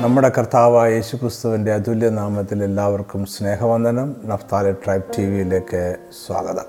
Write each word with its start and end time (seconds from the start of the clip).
നമ്മുടെ 0.00 0.32
കർത്താവായ 0.38 0.92
യേശുക്രിസ്തുവിന്റെ 0.92 1.72
അതുല്യ 1.72 2.08
നാമത്തിൽ 2.08 2.64
എല്ലാവർക്കും 2.64 3.26
സ്നേഹവന്ദനം. 3.26 4.16
നഫ്താലെ 4.24 4.72
ട്രൈബ് 4.72 5.02
ടി 5.18 5.22
വിയിലേക്ക് 5.24 5.96
സ്വാഗതം. 6.26 6.64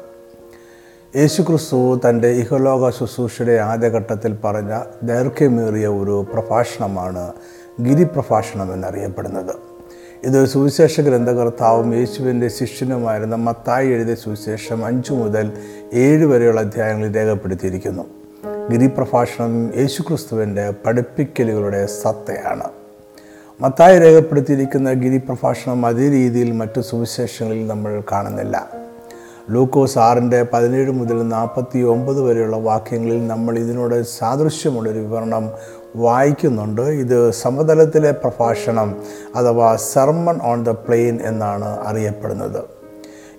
യേശുക്രിസ്തു 1.15 1.99
തന്റെ 2.09 2.27
ഇഹലോക 2.27 2.89
ശുശ്രൂഷയുടെ 2.89 3.51
ആദ്യഘട്ടത്തിൽ 3.51 4.37
പറഞ്ഞ 4.43 4.81
ദൈർഘ്യമേറിയ 5.03 5.87
ഒരു 5.87 6.25
പ്രഭാഷണമാണ് 6.33 7.33
ഗിരിപ്രഭാഷണം 7.81 8.73
എന്നറിയപ്പെടുന്നത് 8.73 9.55
ഇത് 10.23 10.45
സുവിശേഷ 10.45 11.01
ഗ്രന്ഥകർത്താവും 11.01 11.95
യേശുവിന്റെ 11.95 12.47
ശിഷ്യനുമായിരുന്ന 12.47 13.35
മത്തായി 13.35 13.87
എഴുതിയ 13.87 14.15
സുവിശേഷം 14.15 14.85
അഞ്ചു 14.85 15.13
മുതൽ 15.13 15.51
ഏഴ് 15.93 16.25
വരെയുള്ള 16.25 16.61
അധ്യായങ്ങളിൽ 16.61 17.15
രേഖപ്പെടുത്തിയിരിക്കുന്നു. 17.15 18.03
ഗിരിപ്രഭാഷണം 18.71 19.75
യേശുക്രിസ്തുവിന്റെ 19.75 20.73
പഠിപ്പിക്കലുകളുടെ 20.85 21.85
സത്തയാണ്. 21.85 22.76
മത്തായി 23.61 23.99
രേഖപ്പെടുത്തിയിരിക്കുന്ന 23.99 24.93
ഗിരി 24.93 25.17
പ്രഭാഷണം 25.17 25.85
അതേ 25.85 26.09
രീതിയിൽ 26.09 26.51
മറ്റു 26.51 26.81
സുവിശേഷങ്ങളിൽ 26.81 27.67
നമ്മൾ 27.67 28.03
കാണുന്നില്ല. 28.11 28.69
ലൂക്കോസ് 29.49 29.97
ആറിന്റെ 29.97 30.45
പതിനേഴ് 30.53 30.91
മുതൽ 30.91 31.27
നാൽപ്പത്തി 31.27 31.79
ഒമ്പത് 31.79 32.21
വരെയുള്ള 32.21 32.57
വാക്യങ്ങളിൽ 32.57 33.27
നമ്മൾ 33.27 33.59
ഇതിനോട് 33.59 34.03
സാദൃശ്യമുള്ളൊരു 34.03 34.99
വിവരണം 34.99 35.51
വായിക്കുന്നുണ്ട്. 35.95 36.81
ഇത് 36.81 37.31
സമതലത്തിലെ 37.31 38.11
പ്രഭാഷണം 38.11 38.95
അഥവാ 39.35 39.75
സർമൺ 39.75 40.39
ഓൺ 40.43 40.63
ദ 40.63 40.69
പ്ലെയിൻ 40.69 41.19
എന്നാണ് 41.21 41.87
അറിയപ്പെടുന്നത്. 41.87 42.63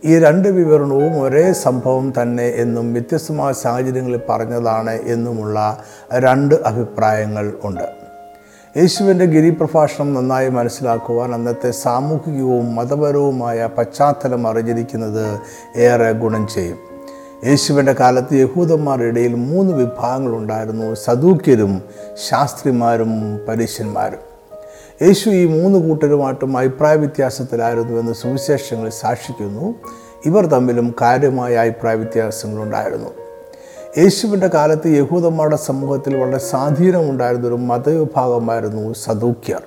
ഈ 0.04 0.18
രണ്ട് 0.18 0.48
വിവരണവും 0.48 1.22
ഒരേ 1.22 1.52
സംഭവം 1.52 2.12
തന്നെ 2.22 2.48
എന്നും 2.48 2.92
വ്യത്യസ്തമായ 2.92 3.52
സാഹചര്യങ്ങളിൽ 3.52 4.20
പറഞ്ഞതാണ് 4.28 4.90
എന്നുമുള്ള 4.90 5.78
രണ്ട് 6.12 6.54
അഭിപ്രായങ്ങൾ 6.54 7.52
ഉണ്ട്. 7.64 8.07
യേശുവിന്റെ 8.76 9.24
ഗിരിപ്രഭാഷണം 9.24 10.14
നന്നായി 10.14 10.48
മനസ്സിലാക്കുവാൻ 10.48 11.34
അന്നത്തെ 11.34 11.70
സാമൂഹികവും 11.70 12.74
മതപരവുമായ 12.74 13.68
പശ്ചാത്തലം 13.78 14.48
അറിഞ്ഞിരിക്കുന്നത് 14.48 15.40
ഏറെ 15.76 16.12
ഗുണം 16.12 16.46
ചെയ്യും. 16.46 16.76
യേശുവിന്റെ 17.46 17.92
കാലത്ത് 17.92 18.34
യഹൂദന്മാരുടെ 18.34 19.04
ഇടയിൽ 19.04 19.34
മൂന്ന് 19.34 19.72
വിഭാഗങ്ങളുണ്ടായിരുന്നു. 19.72 20.94
സദൂക്യരും 20.94 21.82
ശാസ്ത്രിമാരും 22.28 23.40
പരീശന്മാരും. 23.48 24.20
യേശു 25.02 25.30
ഈ 25.30 25.46
മൂന്ന് 25.46 25.88
കൂട്ടരുമായിട്ടും 25.88 26.58
അഭിപ്രായ 26.58 26.96
വ്യത്യാസത്തിലായിരുന്നു 26.96 28.00
എന്ന് 28.00 28.12
സുവിശേഷങ്ങൾ 28.12 28.90
സാക്ഷിക്കുന്നു. 28.90 29.74
ഇവർ 30.26 30.46
തമ്മിലും 30.46 30.94
കാര്യമായ 31.02 31.54
അഭിപ്രായ 31.54 31.94
വ്യത്യാസങ്ങളുണ്ടായിരുന്നു. 31.94 33.27
യേശുവിന്റെ 33.98 34.46
കാലത്ത് 34.46 34.88
യഹൂദന്മാരുടെ 34.88 35.56
സമൂഹത്തിൽ 35.56 36.16
വളരെ 36.16 36.38
സ്വാധീനമുണ്ടായിരുന്ന 36.38 37.46
ഒരു 37.46 37.54
മതവിഭാഗമായിരുന്നു 37.54 38.94
സദൂക്യർ. 39.04 39.62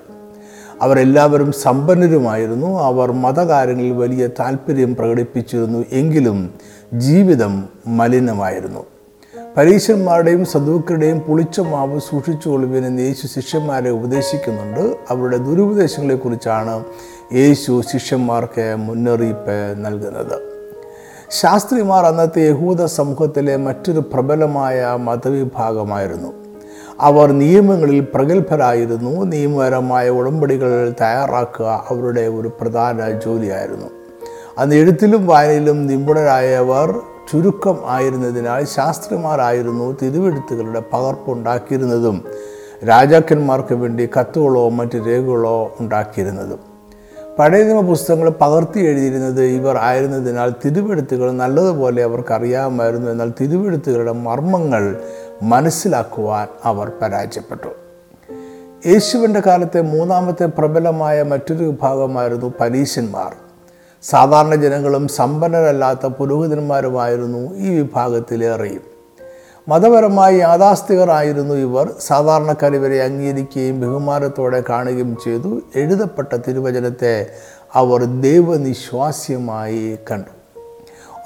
അവരെല്ലാവരും 0.82 1.52
സമ്പന്നരുമായിരുന്നു. 1.52 2.80
അവർ 2.80 3.12
മതകാര്യങ്ങളിൽ 3.12 3.92
വലിയ 3.92 4.26
താല്പര്യം 4.26 4.96
പ്രകടിപ്പിച്ചിരുന്നു. 4.96 5.84
എങ്കിലും 5.92 6.54
ജീവിതം 6.94 7.68
മലിനമായിരുന്നു. 7.86 8.86
പരീശന്മാരുടെയും 9.56 10.44
സദൂക്കരുടെയും 10.44 11.20
പുളിച്ച 11.20 11.60
മാവ് 11.60 12.00
സൂക്ഷിച്ചുകൊള്ളുവിനെന്ന് 12.00 13.02
യേശു 13.02 13.26
ശിഷ്യന്മാരെ 13.26 13.90
ഉപദേശിക്കുന്നുണ്ട്. 13.90 14.96
അവരുടെ 15.10 15.36
ദുരുപദേശങ്ങളെക്കുറിച്ചാണ് 15.36 16.84
യേശു 17.34 17.82
ശിഷ്യന്മാർക്ക് 17.92 18.76
മുന്നറിയിപ്പ് 18.78 19.74
നൽകുന്നത്. 19.76 20.51
ശാസ്ത്രിമാർ 21.32 22.04
അന്നത്തെ 22.04 22.40
യഹൂദ 22.40 22.84
സമൂഹത്തിലെ 22.84 23.56
മറ്റൊരു 23.56 24.00
പ്രബലമായ 24.00 24.96
മതവിഭാഗമായിരുന്നു. 25.00 26.32
അവർ 27.00 27.32
നിയമങ്ങളിൽ 27.32 28.00
പ്രഗത്ഭരായിരുന്നു. 28.00 29.24
നിയമപരമായ 29.24 30.10
ഉടമ്പടികൾ 30.10 30.90
തയ്യാറാക്കുക 31.00 31.84
അവരുടെ 31.88 32.20
ഒരു 32.20 32.48
പ്രധാന 32.60 33.10
ജോലിയായിരുന്നു. 33.10 33.86
അന്ന് 34.58 34.76
എഴുത്തിലും 34.76 35.26
വായനയിലും 35.26 35.86
നിപുണരായവർ 35.86 37.00
ചുരുക്കം 37.32 37.78
ആയിരുന്നതിനാൽ 37.86 38.64
ശാസ്ത്രിമാരായിരുന്നു 38.64 39.96
തിരുവെഴുത്തുകളുടെ 40.02 40.82
പകർപ്പുണ്ടാക്കിയിരുന്നതും 40.92 42.24
രാജാക്കന്മാർക്ക് 42.88 43.74
വേണ്ടി 43.74 44.08
കത്തുകളോ 44.20 44.68
മറ്റ് 44.68 44.96
രേഖകളോ 44.96 45.72
ഉണ്ടാക്കിയിരുന്നതും. 45.80 46.71
പഴയ 47.38 47.62
നിയമ 47.62 47.88
പുസ്തകങ്ങൾ 47.88 48.28
പകർത്തി 48.28 48.80
എഴുതിയിരുന്നത് 48.80 49.42
ഇവർ 49.42 49.76
ആയിരുന്നതിനാൽ 49.80 50.54
തിരുവെഴുത്തുകൾ 50.64 51.30
നല്ലതുപോലെ 51.30 52.02
അവർക്കറിയാമായിരുന്നു. 52.02 53.10
എന്നാൽ 53.10 53.32
തിരുവെഴുത്തുകളുടെ 53.40 54.12
മർമ്മങ്ങൾ 54.12 55.00
മനസ്സിലാക്കുവാൻ 55.42 56.48
അവർ 56.64 56.92
പരാജയപ്പെട്ടു. 57.02 57.68
യേശുവിന്റെ 58.88 59.40
കാലത്തെ 59.40 59.80
മൂന്നാമത്തെ 59.80 60.46
പ്രബലമായ 60.46 61.22
മറ്റൊരു 61.22 61.64
വിഭാഗമായിരുന്നു 61.64 62.52
പരീശന്മാർ. 62.60 63.34
സാധാരണ 64.02 64.54
ജനങ്ങളും 64.54 65.08
സമ്പന്നരല്ലാത്ത 65.08 66.06
പുരോഹിതന്മാരുമായിരുന്നു 66.06 67.54
ഈ 67.54 67.78
വിഭാഗത്തിലേറെയും. 67.78 68.91
മതപരമായി 69.68 70.36
യാഥാസ്ഥികരായിരുന്നു 70.36 71.54
ഇവർ. 71.54 71.94
സാധാരണക്കാർ 72.00 72.74
ഇവരെ 72.74 73.02
അംഗീകരിക്കുകയും 73.02 73.80
ബഹുമാനത്തോടെ 73.80 74.62
കാണുകയും 74.68 75.16
ചെയ്തു. 75.24 75.60
എഴുതപ്പെട്ട 75.76 76.32
തിരുവചനത്തെ 76.32 77.26
അവർ 77.74 78.04
ദൈവനിശ്വാസ്യമായി 78.04 79.98
കണ്ടു. 80.10 80.30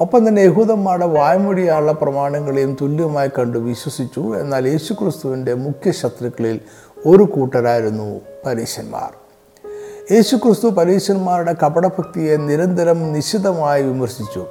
ഒപ്പം 0.01 0.29
തന്നെ 0.29 0.41
യഹൂദന്മാരുടെ 0.41 1.07
വായ്മൊഴിയാനുള്ള 1.07 1.93
പ്രമാണങ്ങളെയും 1.93 2.77
തുല്യമായി 2.81 3.29
കണ്ടു 3.29 3.59
വിശ്വസിച്ചു. 3.59 4.41
എന്നാൽ 4.41 4.69
യേശുക്രിസ്തുവിന്റെ 4.69 5.55
മുഖ്യ 5.55 5.93
ശത്രുക്കളിൽ 5.93 6.61
ഒരു 7.07 7.23
കൂട്ടരായിരുന്നു 7.23 8.21
പരീശന്മാർ. 8.47 9.11
യേശുക്രിസ്തു 10.15 10.69
പരീശന്മാരുടെ 10.69 11.55
കപടഭക്തിയെ 11.63 12.37
നിരന്തരം 12.37 13.13
നിശിതമായി 13.13 13.83
വിമർശിച്ചു. 13.83 14.47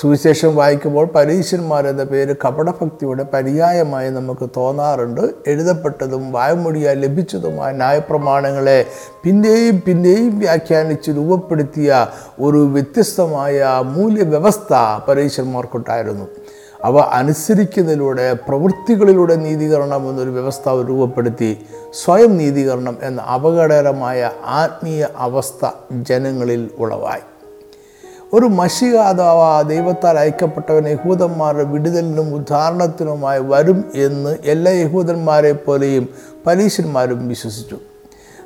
സുവിശേഷം 0.00 0.56
വായിക്കുമ്പോൾ 0.56 1.06
പരീശന്മാർ 1.06 1.86
എന്ന 1.86 2.04
പേര് 2.04 2.36
കപടഭക്തിയുടെ 2.44 3.24
പര്യായമായി 3.32 4.10
നമുക്ക് 4.10 4.50
തോന്നാറുണ്ട്. 4.56 5.20
എഴുതപ്പെട്ടതും 5.46 6.32
വായ്മൊഴിയായി 6.32 6.96
ലഭിച്ചതുമായ 6.96 7.72
ന്യായപ്രമാണങ്ങളെ 7.72 8.86
പിന്നെയും 9.24 9.82
പിന്നെയും 9.86 10.38
വ്യാഖ്യാനിച്ച് 10.38 11.10
രൂപപ്പെടുത്തിയ 11.10 12.06
ഒരു 12.40 12.56
വ്യത്യസ്തമായ 12.56 13.66
മൂല്യവ്യവസ്ഥ 13.84 14.74
പരീശന്മാർക്കുണ്ടായിരുന്നു. 15.08 16.24
അവ 16.84 16.98
അനുസരിക്കുന്നതിലൂടെ 16.98 18.32
പ്രവൃത്തികളിലൂടെ 18.32 19.34
നീതീകരണം 19.34 20.10
എന്നൊരു 20.10 20.30
വ്യവസ്ഥ 20.30 20.68
രൂപപ്പെടുത്തി. 20.88 21.66
സ്വയം 22.04 22.36
നീതീകരണം 22.36 22.96
എന്ന 23.02 23.20
അപകടകരമായ 23.20 24.30
ആത്മീയ 24.44 25.06
അവസ്ഥ 25.16 25.66
ജനങ്ങളിൽ 25.92 26.70
ഉളവായി. 26.78 27.20
ഒരു 28.34 28.46
മഷികാതാവ 28.46 29.62
ദൈവത്താൽ 29.62 30.18
അയക്കപ്പെട്ടവൻ 30.18 30.88
യഹൂദന്മാരുടെ 30.88 31.64
വിടുതലിനും 31.64 32.34
ഉദാഹരണത്തിനുമായി 32.34 33.40
വരും 33.42 33.84
എന്ന് 33.94 34.36
എല്ലാ 34.44 34.72
യഹൂദന്മാരെ 34.72 35.52
പോലെയും 35.52 36.08
പരീശന്മാരും 36.46 37.28
വിശ്വസിച്ചു. 37.28 37.76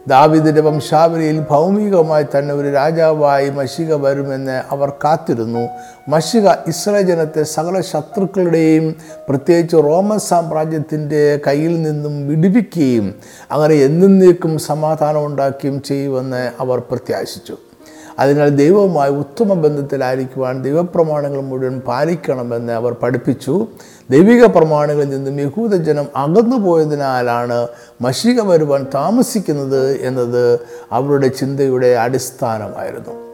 ദാവിദിന്റെ 0.08 0.60
വംശാവലിയിൽ 0.60 1.44
ഭൗമികമായി 1.50 2.26
തന്നെ 2.34 2.54
ഒരു 2.54 2.72
രാജാവായി 2.72 3.50
മഷിക 3.50 3.94
വരുമെന്ന് 3.94 4.62
അവർ 4.70 4.92
കാത്തിരുന്നു. 5.04 5.69
മഷിക 6.08 6.48
ഇസ്രായേൽ 6.48 7.06
ജനത്തെ 7.06 7.42
സകല 7.42 7.80
ശത്രുക്കളുടെയും 7.80 8.97
പ്രത്യേകിച്ച് 9.28 9.76
റോമൻ 9.76 10.18
സാമ്രാജ്യത്തിന്റെ 10.18 11.41
കയ്യിൽ 11.47 11.82
നിന്നും 11.82 12.28
വിടുവിക്കുകയും 12.28 13.14
അങ്ങനെ 13.53 13.74
എന്നേക്കും 13.74 14.58
സമാധാനം 14.58 15.26
ഉണ്ടാക്കുകയും 15.26 15.82
ചെയ്യുമെന്ന് 15.82 16.53
അവർ 16.60 16.78
പ്രത്യാശിച്ചു. 16.78 17.56
അതിനാൽ 18.19 18.49
ദൈവവുമായി 18.49 19.10
ഉത്തമ 19.10 19.53
ബന്ധത്തിലായിരിക്കുവാൻ 19.53 20.62
ദൈവപ്രമാണങ്ങൾ 20.62 21.41
മുഴുവൻ 21.41 21.81
പാലിക്കണമെന്ന് 21.81 22.72
അവർ 22.72 22.93
പഠിപ്പിച്ചു. 22.93 23.66
ദൈവിക 24.10 24.44
പ്രമാണങ്ങളിൽ 24.44 25.09
നിന്നും 25.09 25.41
യഹൂദജനം 25.41 26.06
അകന്നു 26.16 26.56
പോയതിനാലാണ് 26.56 27.69
മഷിക 28.03 28.41
വരുവാൻ 28.41 28.87
താമസിക്കുന്നത് 28.94 30.00
എന്നത് 30.00 30.60
അവരുടെ 30.93 31.28
ചിന്തയുടെ 31.28 31.86
അടിസ്ഥാനമായിരുന്നു. 31.86 33.27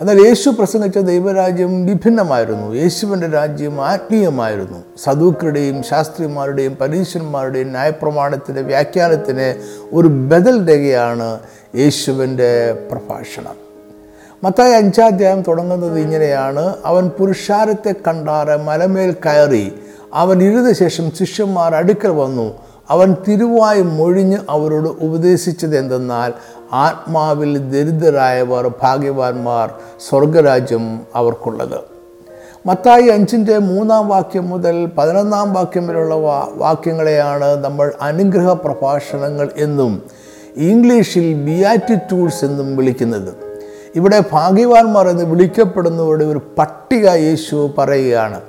എന്നാൽ 0.00 0.26
യേശു 0.26 0.50
പ്രസംഗിച്ച 0.50 0.98
ദൈവരാജ്യം 0.98 1.86
വിഭിന്നമായിരുന്നു. 1.86 2.74
യേശുവിന്റെ 2.74 3.26
രാജ്യം 3.26 3.84
ആത്മീയമായിരുന്നു. 3.84 4.78
സദൂക്കരുടെയും 5.04 5.82
ശാസ്ത്രിമാരുടെയും 5.82 6.76
പരീശന്മാരുടെയും 6.76 7.68
ന്യായപ്രമാണത്തിന്റെ 7.68 8.62
വ്യാഖ്യാനത്തിന് 8.62 9.62
ഒരു 9.92 10.08
ബദൽ 10.08 10.68
രേഖയാണ് 10.68 11.38
യേശുവിന്റെ 11.76 12.78
പ്രഭാഷണം. 12.90 13.65
മത്തായി 14.46 14.72
അഞ്ചാധ്യായം 14.72 15.42
തുടങ്ങുന്നത് 15.42 15.98
ഇങ്ങനെയാണ്. 15.98 16.74
അവൻ 16.84 17.08
പുരുഷാരത്തെ 17.08 17.94
കണ്ടാറ് 18.08 18.62
മലമേൽ 18.62 19.16
കയറി. 19.26 19.72
അവൻ 20.14 20.42
ഇരുന്ന 20.42 20.72
ശേഷം 20.72 21.10
ശിഷ്യന്മാർ 21.10 21.74
അടുക്കൽ 21.74 22.08
വന്നു. 22.08 22.54
അവൻ 22.90 23.16
തിരുവായി 23.28 23.82
മൊഴിഞ്ഞ് 23.82 24.38
അവരോട് 24.50 24.88
ഉപദേശിച്ചത് 24.88 25.78
എന്തെന്നാൽ 25.78 26.32
ആത്മാവിൽ 26.72 27.58
ദരിദ്രരായവർ 27.58 28.70
ഭാഗ്യവാന്മാർ 28.82 29.70
സ്വർഗരാജ്യം 30.08 31.00
അവർക്കുള്ളത്. 31.14 31.80
മത്തായി 32.66 33.08
അഞ്ചിന്റെ 33.08 33.58
മൂന്നാം 33.58 34.08
വാക്യം 34.08 34.48
മുതൽ 34.48 34.90
പതിനൊന്നാം 34.98 35.52
വാക്യം 35.52 35.88
വരെയുള്ള 35.88 36.14
വാ 36.14 36.48
വാക്യങ്ങളെയാണ് 36.54 37.64
നമ്മൾ 37.64 37.92
അനുഗ്രഹ 38.00 38.52
പ്രഭാഷണങ്ങൾ 38.52 39.50
എന്നും 39.56 40.02
ഇംഗ്ലീഷിൽ 40.56 41.34
ബിയാറ്റിറ്റ്യൂഡ്സ് 41.34 42.44
എന്നും 42.44 42.76
വിളിക്കുന്നത്. 42.76 43.45
ഇവിടെ 43.96 44.22
ഭാഗ്യവാന്മാർ 44.32 45.08
എന്ന് 45.08 45.24
വിളിക്കപ്പെടുന്നവരുടെ 45.24 46.24
ഒരു 46.24 46.40
പട്ടിക 46.58 47.08
യേശു 47.08 47.70
പറയുകയാണ്. 47.78 48.40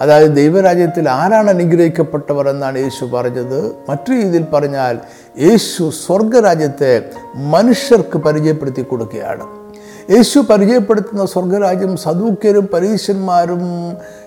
അതായത് 0.00 0.30
ദൈവരാജ്യത്തിൽ 0.30 1.10
ആരാണ് 1.10 1.48
അനുഗ്രഹിക്കപ്പെട്ടവർ 1.48 2.48
എന്നാണ് 2.48 2.78
യേശു 2.78 3.04
പറഞ്ഞത്. 3.04 3.72
മറ്റു 3.88 4.12
രീതിയിൽ 4.12 4.44
പറഞ്ഞാൽ 4.44 4.98
യേശു 5.40 5.90
സ്വർഗരാജ്യത്തെ 6.06 7.10
മനുഷ്യർക്ക് 7.34 8.18
പരിചയപ്പെടുത്തി 8.18 8.82
കൊടുക്കുകയാണ്. 8.82 9.46
യേശു 10.10 10.38
പരിചയപ്പെടുത്തുന്ന 10.38 11.26
സ്വർഗരാജ്യം 11.26 11.96
സദൂക്യരും 11.96 12.68
പരീശന്മാരും 12.72 13.60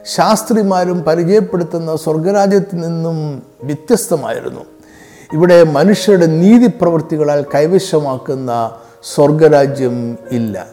ശാസ്ത്രിമാരും 0.06 1.04
പരിചയപ്പെടുത്തുന്ന 1.04 1.96
സ്വർഗരാജ്യത്തിൽ 1.96 2.80
നിന്നും 2.82 3.44
വ്യത്യസ്തമായിരുന്നു. 3.64 4.62
ഇവിടെ 5.34 5.64
മനുഷ്യരുടെ 5.64 6.26
നീതി 6.26 6.68
പ്രവൃത്തികളാൽ 6.68 7.46
കൈവശമാക്കുന്ന 7.56 8.72
സ്വർഗരാജ്യം 9.04 10.18
ഇല്ല. 10.32 10.66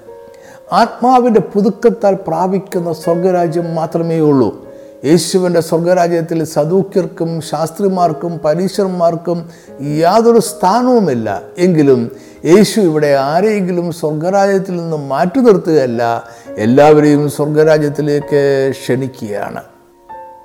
ആത്മാവിന്റെ 0.73 1.41
പുതുക്കത്താൽ 1.41 2.15
പ്രാപിക്കുന്ന 2.15 2.93
സ്വർഗരാജ്യം 2.93 3.75
മാത്രമേ 3.75 4.19
ഉള്ളൂ. 4.19 4.65
യേശുവിന്റെ 5.05 5.61
സ്വർഗരാജ്യത്തിൽ 5.61 6.45
സദൂക്യർക്കും 6.45 7.41
ശാസ്ത്രിമാർക്കും 7.41 8.39
പരീശന്മാർക്കും 8.39 9.51
യാതൊരു 9.83 10.39
സ്ഥാനവുമില്ല. 10.39 11.43
എങ്കിലും 11.59 12.11
യേശു 12.45 12.81
ഇവിടെ 12.81 13.15
ആരെയെങ്കിലും 13.15 13.93
സ്വർഗരാജ്യത്തിൽ 13.93 14.77
നിന്ന് 14.77 14.97
മാറ്റി 14.97 15.39
നിർത്തുകയല്ല 15.39 16.25
എല്ലാവരെയും 16.59 17.31
സ്വർഗരാജ്യത്തിലേക്ക് 17.31 18.71
ക്ഷണിക്കുകയാണ്. 18.71 19.63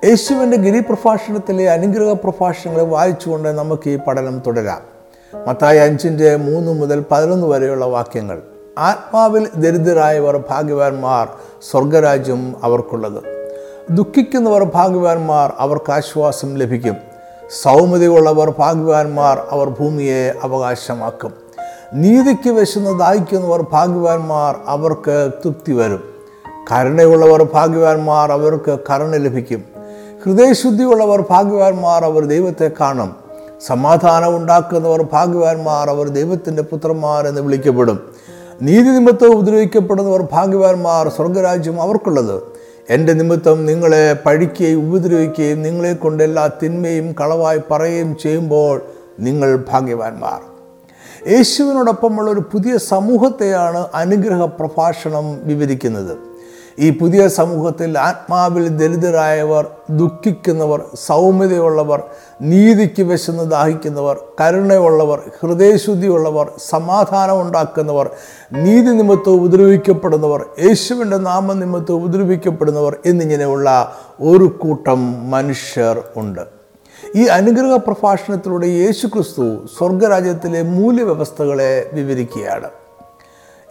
യേശുവിന്റെ 0.04 0.56
ഗിരിപ്രഭാഷണത്തിലെ 0.56 1.70
അനുഗ്രഹ 1.70 2.12
പ്രഭാഷണങ്ങളെ 2.12 2.84
വായിച്ചുകൊണ്ട് 2.84 3.48
നമുക്ക് 3.48 3.90
ഈ 3.90 3.96
പഠനം 3.96 4.42
തുടരാം. 4.46 4.89
മത്തായി 5.34 5.78
അഞ്ചിന്റെ 5.78 6.36
മൂന്ന് 6.36 6.72
മുതൽ 6.72 7.04
പതിനൊന്ന് 7.10 7.46
വരെയുള്ള 7.46 7.84
വാക്യങ്ങൾ. 7.84 8.42
ആത്മാവിൽ 8.78 9.48
ദരിദ്രരായവർ 9.56 10.36
ഭാഗ്യവാന്മാർ 10.50 11.28
സ്വർഗരാജ്യം 11.70 12.54
അവർക്കുള്ളത്. 12.62 13.48
ദുഃഖിക്കുന്നവർ 13.90 14.64
ഭാഗ്യവാന്മാർ 14.64 15.52
അവർക്ക് 15.58 15.92
ആശ്വാസം 15.92 16.56
ലഭിക്കും. 16.56 16.96
സൗമ്യതയുള്ളവർ 17.62 18.54
ഭാഗ്യവാന്മാർ 18.58 19.46
അവർ 19.50 19.68
ഭൂമിയെ 19.68 20.34
അവകാശമാക്കും. 20.42 21.32
നീതിക്ക് 21.94 22.50
വിശന്ന് 22.50 22.98
ദാഹിക്കുന്നവർ 22.98 23.62
ഭാഗ്യവാന്മാർ 23.72 24.56
അവർക്ക് 24.66 25.30
തൃപ്തി 25.44 25.72
വരും. 25.72 26.02
കരുണയുള്ളവർ 26.72 27.42
ഭാഗ്യവാന്മാർ 27.42 28.32
അവർക്ക് 28.32 28.78
കരുണ 28.90 29.16
ലഭിക്കും. 29.16 29.64
ഹൃദയശുദ്ധിയുള്ളവർ 30.24 31.24
ഭാഗ്യവാന്മാർ 31.30 32.04
അവർ 32.04 32.24
ദൈവത്തെ 32.24 32.70
കാണും. 32.80 33.29
സമാധാനം 33.66 34.36
ഉണ്ടാക്കുന്നവർ 34.36 35.02
ഭാഗ്യവാന്മാർ 35.12 35.90
അവർ 35.90 36.08
ദൈവത്തിന്റെ 36.08 36.62
പുത്രന്മാർ 36.62 37.26
എന്ന് 37.26 37.40
വിളിക്കപ്പെടും. 37.40 38.14
നീതി 38.62 38.88
നിമിത്തം 38.88 39.32
ഉപദ്രവിക്കപ്പെടുന്നവർ 39.32 40.28
ഭാഗ്യവാന്മാർ 40.32 41.08
സ്വർഗരാജ്യം 41.08 41.82
അവർക്കുള്ളത്. 41.82 42.42
എന്റെ 42.90 43.12
നിമിത്തം 43.12 43.66
നിങ്ങളെ 43.66 44.16
പഴിക്കുകയും 44.26 44.88
ഉപദ്രവിക്കുകയും 44.88 45.62
നിങ്ങളെ 45.62 45.92
കൊണ്ട് 45.92 46.24
എല്ലാ 46.24 46.50
തിന്മയും 46.62 47.12
കളവായി 47.12 47.60
പറയുകയും 47.70 48.16
ചെയ്യുമ്പോൾ 48.22 48.82
നിങ്ങൾ 49.20 49.64
ഭാഗ്യവാന്മാർ. 49.70 50.40
യേശുവിനോടൊപ്പമുള്ള 51.32 52.30
ഒരു 52.30 52.40
പുതിയ 52.40 52.78
സമൂഹത്തെയാണ് 52.78 53.86
അനുഗ്രഹ 53.94 54.44
പ്രഭാഷണം 54.44 55.46
വിവരിക്കുന്നത്. 55.46 56.29
ഈ 56.80 56.98
പുതിയ 56.98 57.28
സമൂഹത്തിൽ 57.28 57.98
ആത്മാവിൽ 57.98 58.68
ദലിതരായവർ 58.68 59.64
ദുഃഖിക്കുന്നവർ 59.90 60.80
സൗമ്യതയുള്ളവർ 61.06 62.02
നീതിക്ക് 62.42 63.02
വിശന്ന് 63.02 63.50
ദാഹിക്കുന്നവർ 63.50 64.16
കരുണയുള്ളവർ 64.40 65.18
ഹൃദയശുദ്ധിയുള്ളവർ 65.40 66.50
സമാധാനം 66.68 67.40
ഉണ്ടാക്കുന്നവർ 67.40 68.10
നീതി 68.52 68.90
നിമിത്തം 68.90 69.32
ഉപദ്രവിക്കപ്പെടുന്നവർ 69.32 70.46
യേശുവിന്റെ 70.66 71.16
നാമനിമിത്തം 71.16 71.94
ഉപദ്രവിക്കപ്പെടുന്നവർ 71.94 72.96
എന്നിങ്ങനെയുള്ള 73.06 73.68
ഒരു 74.20 74.44
കൂട്ടം 74.44 75.30
മനുഷ്യർ 75.30 76.02
ഉണ്ട്. 76.16 76.42
ഈ 77.16 77.26
അനുഗ്രഹ 77.26 77.76
പ്രഭാഷണത്തിലൂടെ 77.76 78.66
യേശുക്രിസ്തു 78.66 79.46
സ്വർഗരാജ്യത്തിലെ 79.78 80.62
മൂല്യവ്യവസ്ഥകളെ 80.62 81.90
വിവരിക്കുകയാണ്. 81.92 82.79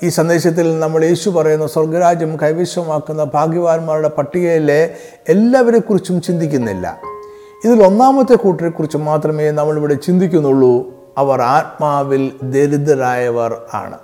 ഈ 0.04 0.10
സന്ദേശത്തിൽ 0.10 0.80
നമ്മൾ 0.80 1.04
യേശു 1.04 1.30
പറയുന്ന 1.30 1.68
സ്വർഗരാജ്യം 1.68 2.38
കൈവശമാക്കുന്ന 2.44 3.24
ഭാഗ്യവാന്മാരുടെ 3.24 4.10
പട്ടികയിലെ 4.10 4.96
എല്ലാവരെക്കുറിച്ചും 5.30 6.22
ചിന്തിക്കുന്നില്ല. 6.22 7.02
ഇതിൽ 7.66 7.84
ഒന്നാമത്തെ 7.84 8.36
കൂട്ടരെക്കുറിച്ച് 8.36 8.98
മാത്രമേ 8.98 9.52
നമ്മളിവിടെ 9.52 9.94
ചിന്തിക്കുന്നുള്ളൂ. 9.94 10.88
അവർ 11.18 11.42
ആത്മാവിൽ 11.42 12.32
ദരിദ്രരായവർ 12.44 13.62
ആണ്. 13.74 13.98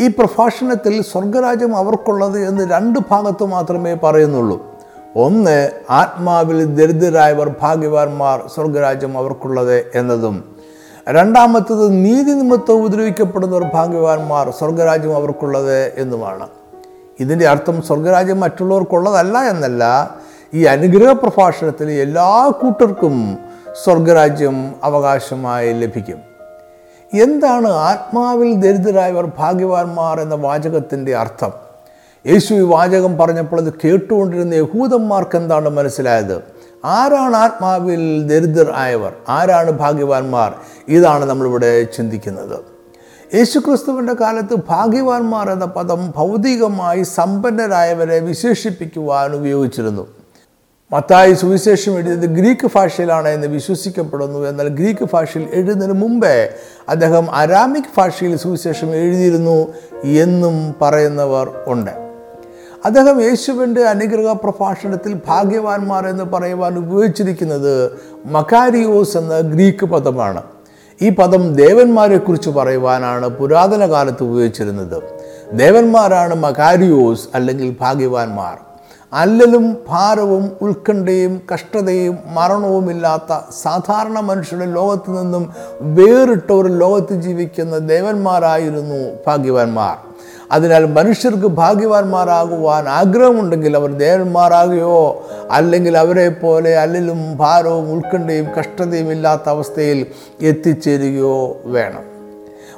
ഈ 0.00 0.08
പ്രഭാഷണത്തിൽ 0.08 1.02
സ്വർഗരാജ്യം 1.02 1.76
അവർക്കുള്ളത് 1.76 2.48
എന്ന് 2.48 2.70
രണ്ട് 2.70 2.98
ഭാഗത്ത് 3.10 3.44
മാത്രമേ 3.44 3.94
പറയുന്നുള്ളൂ. 3.94 4.66
ഒന്ന് 5.16 5.70
ആത്മാവിൽ 5.90 6.64
ദരിദ്രരായവർ 6.64 7.54
ഭാഗ്യവാന്മാർ 7.60 8.42
സ്വർഗരാജ്യം 8.54 9.18
അവർക്കുള്ളത് 9.18 9.84
എന്നതും. 9.94 10.61
രണ്ടാമത്തത് 11.08 12.04
നീതി 12.04 12.30
നിമിത്തം 12.30 12.72
ഉപദ്രവിക്കപ്പെടുന്നവർ 12.72 13.64
ഭാഗ്യവാന്മാർ 13.74 14.50
സ്വർഗരാജ്യം 14.50 15.16
അവർക്കുള്ളത് 15.16 15.92
എന്നുമാണ്. 15.96 16.48
ഇതിന്റെ 17.20 17.48
അർത്ഥം 17.48 17.82
സ്വർഗരാജ്യം 17.82 18.40
മറ്റുള്ളവർക്കുള്ളതല്ല 18.40 19.38
എന്നല്ല 19.38 20.14
ഈ 20.54 20.64
അനുഗ്രഹ 20.64 21.12
പ്രഭാഷണത്തിൽ 21.12 21.90
എല്ലാ 21.90 22.52
കൂട്ടർക്കും 22.62 23.38
സ്വർഗരാജ്യം 23.84 24.74
അവകാശമായി 24.84 25.72
ലഭിക്കും. 25.72 26.20
എന്താണ് 27.14 27.68
ആത്മാവിൽ 27.68 28.54
ദരിദ്രരായവർ 28.54 29.30
ഭാഗ്യവാന്മാർ 29.38 30.20
എന്ന 30.20 30.34
വാചകത്തിന്റെ 30.34 31.16
അർത്ഥം? 31.16 31.50
യേശു 32.26 32.54
ഈ 32.54 32.60
വാചകം 32.60 33.18
പറഞ്ഞപ്പോൾ 33.18 33.60
അത് 33.60 33.72
കേട്ടുകൊണ്ടിരുന്ന 33.72 34.54
യഹൂദന്മാർക്ക് 34.54 35.36
എന്താണ് 35.36 35.68
മനസ്സിലായത്? 35.68 36.61
ആരാണ് 36.84 37.36
ആത്മാവിൽ 37.36 38.26
ദരിദ്രർ 38.26 38.72
ആയവർ? 38.74 39.12
ആരാണ് 39.28 39.70
ഭാഗ്യവാന്മാർ? 39.70 40.54
ഇതാണ് 40.88 41.24
നമ്മളിവിടെ 41.24 41.82
ചിന്തിക്കുന്നത്. 41.82 42.60
യേശുക്രിസ്തുവിന്റെ 43.34 44.14
കാലത്ത് 44.14 44.56
ഭാഗ്യവാന്മാർ 44.68 45.50
എന്ന 45.50 45.64
പദം 45.64 46.12
ഭൗതികമായി 46.16 47.02
സമ്പന്നരായവരെ 47.02 48.18
വിശേഷിപ്പിക്കുവാൻ 48.18 49.32
ഉപയോഗിച്ചിരുന്നു. 49.32 50.08
മത്തായി 50.92 51.32
സുവിശേഷം 51.32 51.92
എഴുതിയത് 51.94 52.26
ഗ്രീക്ക് 52.26 52.70
ഭാഷയിലാണ് 52.74 53.28
എന്ന് 53.28 53.46
വിശ്വസിക്കപ്പെടുന്നു. 53.46 54.38
എന്നാൽ 54.38 54.68
ഗ്രീക്ക് 54.68 55.08
ഭാഷയിൽ 55.12 55.48
എഴുതുന്നതിന് 55.52 55.94
മുമ്പേ 55.94 56.50
അദ്ദേഹം 56.88 57.34
അരാമിക് 57.34 57.84
ഭാഷയിൽ 57.98 58.36
സുവിശേഷം 58.36 58.94
എഴുതിയിരുന്നു 58.94 59.74
എന്നും 60.04 60.74
പറയുന്നവർ 60.82 61.50
ഉണ്ട്. 61.66 62.11
അദ്ദേഹം 62.84 63.22
യേശുവിന്റെ 63.22 63.88
അനുഗ്രഹ 63.88 64.32
പ്രഭാഷണത്തിൽ 64.32 65.20
ഭാഗ്യവാന്മാർ 65.28 66.08
എന്ന് 66.08 66.24
പറയുവാൻ 66.24 66.78
ഉപയോഗിച്ചിരിക്കുന്നത് 66.78 68.00
മക്കാരിയോസ് 68.26 69.16
എന്ന 69.16 69.40
ഗ്രീക്ക് 69.40 69.86
പദമാണ്. 69.86 70.42
ഈ 71.02 71.08
പദം 71.10 71.54
ദേവന്മാരെക്കുറിച്ച് 71.54 72.50
പറയുവാനാണ് 72.50 73.28
പുരാതന 73.28 73.86
കാലത്ത് 73.90 74.22
ഉപയോഗിച്ചിരുന്നത്. 74.24 75.02
ദേവന്മാരാണ് 75.52 76.34
മകാരിയോസ് 76.34 77.28
അല്ലെങ്കിൽ 77.34 77.76
ഭാഗ്യവാന്മാർ. 77.80 78.58
അല്ലലും 79.12 79.76
ഭാരവും 79.88 80.52
ഉത്കണ്ഠയും 80.62 81.40
കഷ്ടതയും 81.54 82.18
മരണവുമില്ലാത്ത 82.26 83.40
സാധാരണ 83.62 84.20
മനുഷ്യരുടെ 84.20 84.66
ലോകത്ത് 84.66 85.22
നിന്നും 85.22 85.52
വേറിട്ട 85.80 86.52
ഒരു 86.52 86.68
ലോകത്ത് 86.68 87.14
ജീവിക്കുന്ന 87.14 87.78
ദേവന്മാരായിരുന്നു 87.78 89.00
ഭാഗ്യവാന്മാർ. 89.26 90.11
അതിനാൽ 90.52 90.86
മനുഷ്യർക്ക് 90.86 91.46
ഭാഗ്യവാന്മാരാകുവാൻ 91.46 92.88
ആഗ്രഹമുണ്ടെങ്കിൽ 92.88 93.76
അവർ 93.76 93.92
ദേവന്മാരാകുകയോ 93.92 95.28
അല്ലെങ്കിൽ 95.50 95.98
അവരെ 95.98 96.28
പോലെ 96.28 96.78
അല്ലിലും 96.78 97.36
ഭാരവും 97.36 97.92
ഉത്കണ്ഠയും 97.92 98.48
കഷ്ടതയും 98.58 99.12
ഇല്ലാത്ത 99.12 99.42
അവസ്ഥയിൽ 99.46 100.06
എത്തിച്ചേരുകയോ 100.42 101.56
വേണം. 101.64 102.12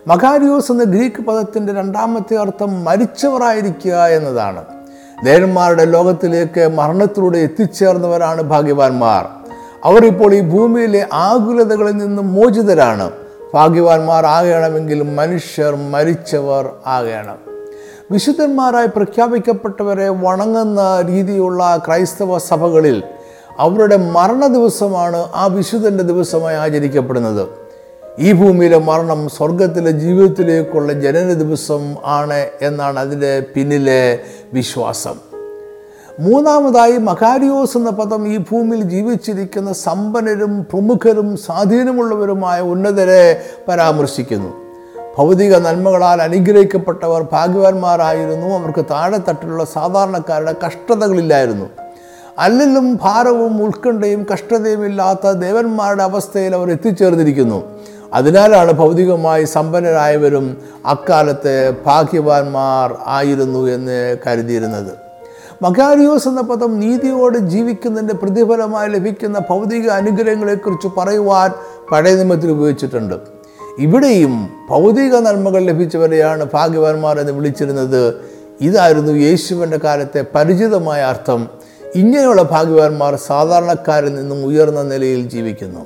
മകാരിയോസ് 0.07 0.73
എന്ന 0.73 0.85
ഗ്രീക്ക് 0.85 1.23
പദത്തിന്റെ 1.23 1.73
രണ്ടാമത്തെ 1.73 2.37
അർത്ഥം 2.37 2.85
മരിച്ചവരായിരിക്കുക 2.85 4.07
എന്നതാണ്. 4.07 4.65
ദേവന്മാരുടെ 5.25 5.85
ലോകത്തിലേക്ക് 5.85 6.69
മരണത്തിലൂടെ 6.69 7.39
എത്തിച്ചേർന്നവരാണ് 7.39 8.43
ഭാഗ്യവാന്മാർ. 8.43 9.27
അവർ 9.85 10.07
ഇപ്പോൾ 10.07 10.35
ഈ 10.35 10.41
ഭൂമിയിലെ 10.41 11.07
ആകുലതകളിൽ 11.13 11.97
നിന്നും 11.97 12.35
മോചിതരാണ്. 12.35 13.11
ഭാഗ്യവാന്മാർ 13.55 14.27
ആകണമെങ്കിൽ 14.27 15.03
മനുഷ്യർ 15.03 15.75
മരിച്ചവർ 15.75 16.71
ആകണം. 16.87 17.54
വിശുദ്ധന്മാരായി 18.11 18.87
പ്രഖ്യാപിക്കപ്പെട്ടവരെ 18.87 20.09
വണങ്ങുന്ന 20.09 20.81
രീതിയുള്ള 21.07 21.83
ക്രൈസ്തവ 21.87 22.39
സഭകളിൽ 22.39 23.03
അവരുടെ 23.59 23.97
മരണ 23.97 24.47
ദിവസമാണ് 24.47 25.27
ആ 25.35 25.47
വിശുദ്ധന്റെ 25.47 26.05
ദിവസമായി 26.05 26.57
ആചരിക്കപ്പെടുന്നത്. 26.57 27.49
ഈ 28.19 28.33
ഭൂമിയിലെ 28.33 28.79
മരണം 28.79 29.29
സ്വർഗത്തിലെ 29.29 29.91
ജീവിതത്തിലേക്കുള്ള 29.91 30.93
ജനന 30.93 31.33
ദിവസം 31.33 31.95
ആണ് 32.05 32.47
എന്നാണ് 32.63 32.99
അതിന്റെ 32.99 33.43
പിന്നിലെ 33.55 34.21
വിശ്വാസം. 34.53 35.15
മൂന്നാമതായി 36.21 36.97
മകാരിയോസ് 36.97 37.77
എന്ന 37.77 37.91
പദം 37.91 38.29
ഈ 38.29 38.37
ഭൂമിയിൽ 38.37 38.83
ജീവിച്ചിരിക്കുന്ന 38.83 39.73
സമ്പന്നരും 39.73 40.67
പ്രമുഖരും 40.73 41.37
സ്വാധീനമുള്ളവരുമായ 41.37 42.61
ഉന്നതരെ 42.61 43.43
പരാമർശിക്കുന്നു. 43.69 44.64
ഭൗതിക 45.19 45.57
നന്മകളാൽ 45.57 46.23
അനുഗ്രഹിക്കപ്പെട്ടവർ 46.23 47.23
ഭാഗ്യവാന്മാരായിരുന്നു. 47.33 48.47
അവർക്ക് 48.47 48.85
താഴെത്തട്ടിലുള്ള 48.91 49.65
സാധാരണക്കാരുടെ 49.65 50.55
കഷ്ടതകളില്ലായിരുന്നു. 50.67 51.67
അല്ലിലും 52.39 52.99
ഭാരവും 53.03 53.63
ഉത്കണ്ഠയും 53.63 54.27
കഷ്ടതയും 54.33 54.87
ഇല്ലാത്ത 54.87 55.31
ദേവന്മാരുടെ 55.31 56.03
അവസ്ഥയിൽ 56.03 56.55
അവർ 56.55 56.71
എത്തിച്ചേർന്നിരിക്കുന്നു. 56.71 57.65
അതിനാലാണ് 58.13 58.73
ഭൗതികമായി 58.73 59.45
സമ്പന്നരായവരും 59.45 60.59
അക്കാലത്തെ 60.87 61.75
ഭാഗ്യവാന്മാർ 61.87 62.97
ആയിരുന്നു 63.07 63.67
എന്ന് 63.67 64.17
കരുതിയിരുന്നത്. 64.27 64.93
മകാരിയോസ് 65.63 66.29
എന്ന 66.29 66.41
പദം 66.41 66.81
നീതിയോട് 66.81 67.39
ജീവിക്കുന്നതിന്റെ 67.39 68.15
പ്രതിഫലമായി 68.15 68.89
ലഭിക്കുന്ന 68.89 69.39
ഭൗതിക 69.39 69.91
അനുഗ്രഹങ്ങളെക്കുറിച്ച് 69.91 70.89
പറയുവാൻ 70.99 71.53
പഴയ 71.93 72.15
നിയമത്തിൽ 72.15 72.51
ഉപയോഗിച്ചിട്ടുണ്ട്. 72.51 73.34
ഇവിടെയും 73.79 74.51
ഭൗതിക 74.71 75.17
നന്മകൾ 75.17 75.63
ലഭിച്ചവരെയാണ് 75.63 76.47
ഭാഗ്യവാന്മാർ 76.55 77.19
എന്ന് 77.19 77.33
വിളിച്ചിരുന്നത്. 77.33 78.15
ഇതായിരുന്നു 78.61 79.13
യേശുവിന്റെ 79.13 79.79
കാലത്തെ 79.79 80.25
പരിചിതമായ 80.35 81.03
അർത്ഥം. 81.03 81.49
ഇങ്ങനെയുള്ള 81.95 82.43
ഭാഗ്യവാന്മാർ 82.43 83.17
സാധാരണക്കാരിൽ 83.17 84.15
നിന്നും 84.15 84.47
ഉയർന്ന 84.47 84.83
നിലയിൽ 84.83 85.29
ജീവിക്കുന്നു. 85.29 85.81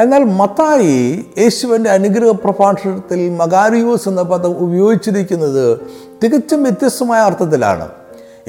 എന്നാൽ 0.00 0.24
മത്തായി 0.24 1.26
യേശുവിന്റെ 1.38 1.90
അനുഗ്രഹ 1.90 2.30
പ്രഭാഷണത്തിൽ 2.30 3.30
മകാരിയോസ് 3.30 4.08
എന്ന 4.08 4.22
പദം 4.22 4.58
ഉപയോഗിച്ചിരിക്കുന്നത് 4.58 5.78
തികച്ചും 6.24 6.62
വ്യത്യസ്തമായ 6.62 7.20
അർത്ഥത്തിലാണ്. 7.20 7.88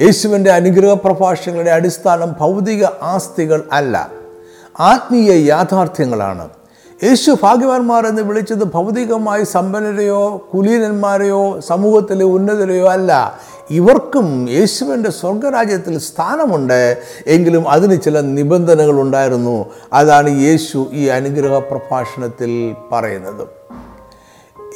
യേശുവിന്റെ 0.00 0.50
അനുഗ്രഹ 0.50 0.92
പ്രഭാഷണങ്ങളുടെ 0.92 1.70
അടിസ്ഥാനം 1.70 2.32
ഭൗതിക 2.40 2.84
ആസ്തികൾ 3.02 3.64
അല്ല 3.72 4.10
ആത്മീയ 4.80 5.32
യാഥാർത്ഥ്യങ്ങളാണ്. 5.46 6.48
യേശു 7.04 7.36
ഭാഗ്യവാന്മാർ 7.42 8.06
എന്ന് 8.06 8.22
വിളിച്ചത് 8.22 8.64
ഭൗതികമായി 8.64 9.44
സമ്പന്നരെയോ 9.44 10.48
കുലീനന്മാരെയോ 10.54 11.60
സമൂഹത്തിലെ 11.60 12.24
ഉന്നതരെയോ 12.24 12.88
അല്ല. 12.88 13.38
ഇവർക്കും 13.70 14.50
യേശുവിന്റെ 14.50 15.10
സ്വർഗരാജ്യത്തിൽ 15.10 15.98
സ്ഥാനമുണ്ട്. 15.98 17.02
എങ്കിലും 17.26 17.70
അതിന് 17.70 18.00
ചില 18.00 18.20
നിബന്ധനകൾ 18.20 19.00
ഉണ്ടായിരുന്നു. 19.00 19.66
അതാണ് 19.92 20.40
യേശു 20.40 20.86
ഈ 20.92 21.06
അനുഗ്രഹ 21.06 21.58
പ്രഭാഷണത്തിൽ 21.58 22.74
പറയുന്നത്. 22.92 23.48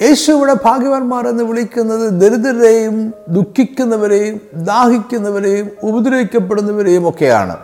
യേശു 0.03 0.33
ഇവിടെ 0.33 0.55
ഭാഗ്യവാന്മാർ 0.65 1.29
എന്ന് 1.29 1.45
വിളിക്കുന്നത് 1.45 2.21
ദരിദ്രരെയും 2.21 3.15
ദുഃഖിക്കുന്നവരെയും 3.29 4.41
ദാഹിക്കുന്നവരെയും 4.55 5.71
ഉപദ്രവിക്കപ്പെടുന്നവരെയും 5.83 7.09
ഒക്കെയാണ്. 7.09 7.57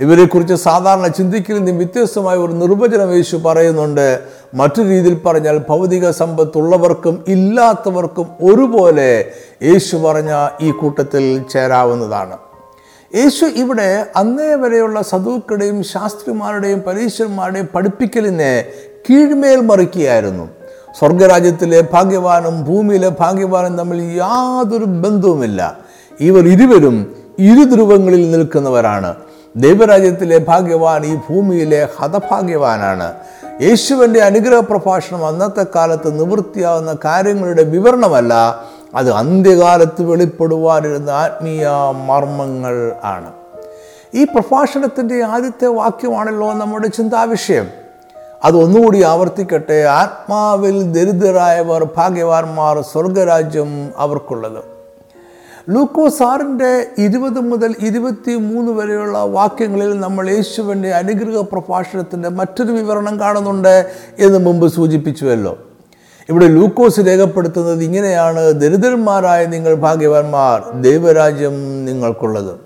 ഇവരെക്കുറിച്ച് 0.00 0.54
സാധാരണ 0.54 1.06
ചിന്തിക്കൽ 1.06 1.54
നിന്നും 1.54 1.76
വ്യത്യസ്തമായ 1.76 2.36
ഒരു 2.36 2.52
നിർവചനം 2.52 3.14
യേശു 3.14 3.36
പറയുന്നുണ്ട്. 3.36 4.20
മറ്റു 4.54 4.82
രീതിയിൽ 4.82 5.14
പറഞ്ഞാൽ 5.26 5.62
ഭൗതിക 5.68 6.10
സമ്പത്തുള്ളവർക്കും 6.10 7.24
ഇല്ലാത്തവർക്കും 7.28 8.26
ഒരുപോലെ 8.40 9.32
യേശു 9.62 9.96
പറഞ്ഞ 9.96 10.48
ഈ 10.60 10.70
കൂട്ടത്തിൽ 10.70 11.42
ചേരാവുന്നതാണ്. 11.50 12.36
യേശു 13.14 13.44
ഇവിടെ 13.44 14.06
അന്നേ 14.16 14.54
വരെയുള്ള 14.54 15.02
സദൂക്കളുടെയും 15.02 15.82
ശാസ്ത്രിമാരുടെയും 15.82 16.80
പരീക്ഷന്മാരുടെയും 16.80 17.68
പഠിപ്പിക്കലിനെ 17.74 18.64
കീഴ്മേൽ 19.10 19.60
മറിക്കുകയായിരുന്നു. 19.60 20.48
സ്വർഗരാജ്യത്തിലെ 20.98 21.80
ഭാഗ്യവാനും 21.92 22.64
ഭൂമിയിലെ 22.64 23.08
ഭാഗ്യവാനും 23.20 23.78
തമ്മിൽ 23.78 24.00
യാതൊരു 24.16 24.84
ബന്ധവുമില്ല. 24.84 25.78
ഇവർ 26.20 26.48
ഇരുവരും 26.48 27.16
ഇരു 27.38 27.64
ധ്രുവങ്ങളിൽ 27.64 28.30
നിൽക്കുന്നവരാണ്. 28.30 29.14
ദൈവരാജ്യത്തിലെ 29.56 30.38
ഭാഗ്യവാൻ 30.38 31.06
ഈ 31.06 31.14
ഭൂമിയിലെ 31.14 31.88
ഹതഭാഗ്യവാനാണ്. 31.98 33.14
യേശുവിന്റെ 33.62 34.20
അനുഗ്രഹ 34.20 34.60
പ്രഭാഷണം 34.60 35.26
അന്നത്തെ 35.26 35.66
കാലത്ത് 35.74 36.20
നിവൃത്തിയാവുന്ന 36.20 36.96
കാര്യങ്ങളുടെ 37.04 37.62
വിവരണമല്ല 37.62 38.64
അത് 38.94 39.10
അന്ത്യകാലത്ത് 39.10 40.02
വെളിപ്പെടുവാനിരുന്ന 40.02 41.10
ആത്മീയ 41.10 41.68
മർമ്മങ്ങൾ 42.06 42.92
ആണ്. 43.04 43.32
ഈ 44.14 44.24
പ്രഭാഷണത്തിന്റെ 44.24 45.24
ആദ്യത്തെ 45.24 45.66
വാക്യമാണല്ലോ 45.66 46.52
നമ്മുടെ 46.52 46.88
ചിന്താവിഷയം. 46.88 47.68
അത് 48.44 48.56
ഒന്നുകൂടി 48.56 49.02
ആവർത്തിക്കട്ടെ 49.02 49.84
ആത്മാവിൽ 49.84 50.92
ദരിദ്രരായവർ 50.92 51.84
ഭാഗ്യവാന്മാർ 51.96 52.80
സ്വർഗരാജ്യം 52.80 53.92
അവർക്കുള്ളത്. 53.96 54.77
ലൂക്കോസ് 55.70 56.22
ആറിന്റെ 56.22 56.86
ഇരുപത് 56.98 57.40
മുതൽ 57.40 57.74
ഇരുപത്തി 57.78 58.34
മൂന്ന് 58.34 58.72
വരെയുള്ള 58.72 59.18
വാക്യങ്ങളിൽ 59.18 60.00
നമ്മൾ 60.00 60.30
യേശുവിന്റെ 60.30 60.90
അനുഗ്രഹ 60.90 61.40
പ്രഭാഷണത്തിന്റെ 61.40 62.28
മറ്റൊരു 62.28 62.72
വിവരണം 62.72 63.20
കാണുന്നുണ്ട് 63.20 63.90
എന്ന് 64.18 64.38
മുമ്പ് 64.38 64.68
സൂചിപ്പിച്ചുവല്ലോ. 64.68 65.58
ഇവിടെ 66.28 66.46
ലൂക്കോസ് 66.46 67.00
രേഖപ്പെടുത്തുന്നത് 67.00 67.84
ഇങ്ങനെയാണ് 67.84 68.52
ദരിദ്രന്മാരായ 68.52 69.46
നിങ്ങൾ 69.46 69.74
ഭാഗ്യവാന്മാർ 69.74 70.82
ദൈവരാജ്യം 70.82 71.84
നിങ്ങൾക്കുള്ളത്. 71.84 72.56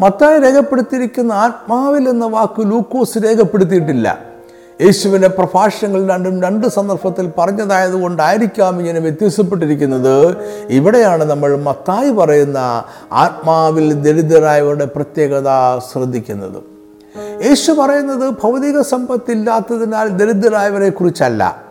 മത്തായി 0.00 0.38
രേഖപ്പെടുത്തിയിരിക്കുന്ന 0.38 1.32
ആത്മാവിൽ 1.32 2.08
എന്ന 2.08 2.26
വാക്ക് 2.26 2.70
ലൂക്കോസ് 2.70 3.18
രേഖപ്പെടുത്തിയിട്ടില്ല. 3.24 4.33
യേശുവിന്റെ 4.80 5.28
പ്രഭാഷണങ്ങൾ 5.28 6.08
രണ്ടും 6.08 6.42
രണ്ട് 6.42 6.66
സന്ദർഭത്തിൽ 6.66 7.30
പറഞ്ഞതായതുകൊണ്ടായിരിക്കാം 7.38 8.80
ഇങ്ങനെ 8.80 9.00
വ്യത്യാസപ്പെട്ടിരിക്കുന്നത്. 9.00 10.36
ഇവിടെയാണ് 10.68 11.24
നമ്മൾ 11.24 11.56
മത്തായി 11.56 12.10
പറയുന്ന 12.10 12.84
ആത്മാവിൽ 13.12 13.92
ദരിദ്രരായവരുടെ 13.92 14.84
പ്രത്യേകത 14.84 15.78
ശ്രദ്ധിക്കുന്നത്. 15.92 16.62
യേശു 17.44 17.72
പറയുന്നത് 17.72 18.34
ഭൗതിക 18.42 18.80
സമ്പത്തില്ലാത്തതിനാൽ 18.80 20.08
ദരിദ്രരായവരെ 20.08 20.90
കുറിച്ചല്ല. 20.90 21.62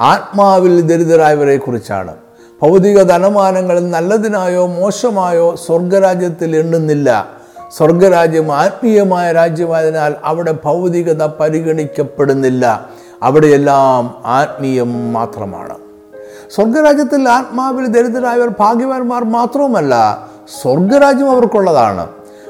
ആത്മാവിൽ 0.00 0.80
ദരിദ്രരായവരെ 0.80 1.56
കുറിച്ചാണ്. 1.56 2.14
ഭൗതിക 2.62 3.02
ധനമാനങ്ങൾ 3.02 3.80
നല്ലതിനായോ 3.80 4.66
മോശമായോ 4.66 5.56
സ്വർഗരാജ്യത്തിൽ 5.66 6.56
എണ്ണുന്നില്ല. 6.56 7.41
സ്വർഗരാജ്യം 7.76 8.52
ആത്മീയമായ 8.52 9.32
രാജ്യമായതിനാൽ 9.32 10.14
അവിടെ 10.24 10.54
ഭൗതികത 10.64 11.24
പരിഗണിക്കപ്പെടുന്നില്ല. 11.24 12.88
അവിടെയെല്ലാം 13.22 14.22
ആത്മീയം 14.24 15.12
മാത്രമാണ്. 15.12 15.74
സ്വർഗരാജ്യത്തിൽ 16.54 17.28
ആത്മാവിൽ 17.28 17.86
ദരിദ്രരായവർ 17.86 18.48
ഭാഗ്യവാന്മാർ 18.60 19.24
മാത്രവുമല്ല 19.24 20.26
സ്വർഗരാജ്യം 20.62 21.30
അവർക്കുള്ളതാണ്. 21.30 22.06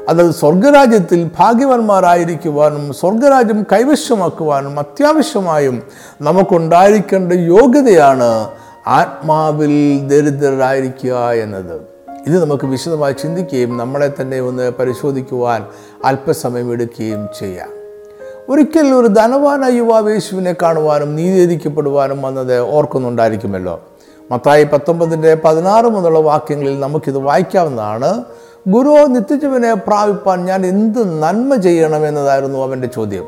അതായത് 0.08 0.30
സ്വർഗരാജ്യത്തിൽ 0.30 1.30
ഭാഗ്യവാന്മാരായിരിക്കുവാനും 1.38 2.92
സ്വർഗരാജ്യം 2.92 3.62
കൈവശമാക്കുവാനും 3.72 4.78
അത്യാവശ്യമായും 4.78 5.82
നമുക്കുണ്ടായിരിക്കേണ്ട 6.20 7.32
യോഗ്യതയാണ് 7.32 8.50
ആത്മാവിൽ 8.86 10.06
ദരിദ്രരായിരിക്കുക 10.08 11.30
എന്നത്. 11.30 11.91
ഇത് 12.26 12.44
നമുക്ക് 12.44 12.66
വിശദമായി 12.66 13.12
ചിന്തിക്കുകയും 13.12 13.76
നമ്മളെ 13.76 14.12
തന്നെ 14.20 14.40
ഒന്ന് 14.40 14.70
പരിശോധിക്കുവാൻ 14.70 15.66
അല്പസമയം 16.04 16.72
എടുക്കുകയും 16.72 17.28
ചെയ്യാം. 17.38 17.68
ഒരിക്കൽ 18.48 18.94
ഒരു 18.94 19.06
ധനവാന 19.06 19.64
യുവാവ് 19.64 20.12
യേശുവിനെ 20.12 20.56
കാണുവാനും 20.62 21.16
നീതീകരിക്കപ്പെടുവാനും 21.16 22.22
വന്നത് 22.22 22.58
ഓർക്കുന്നുണ്ടായിരിക്കുമല്ലോ. 22.58 23.88
മത്തായി 24.30 24.64
പത്തൊമ്പതിന്റെ 24.64 25.34
പതിനാറ് 25.44 25.84
മുതലുള്ള 25.84 26.18
വാക്യങ്ങളിൽ 26.18 26.80
നമുക്കിത് 26.80 27.18
വായിക്കാവുന്നതാണ്. 27.18 28.24
ഗുരു 28.68 29.06
നിത്യജീവനെ 29.06 29.74
പ്രാപിപ്പാൻ 29.74 30.44
ഞാൻ 30.44 30.66
എന്ത് 30.66 31.22
നന്മ 31.22 31.56
ചെയ്യണം 31.56 32.06
എന്നതായിരുന്നു 32.06 32.58
അവന്റെ 32.58 32.88
ചോദ്യം. 32.88 33.24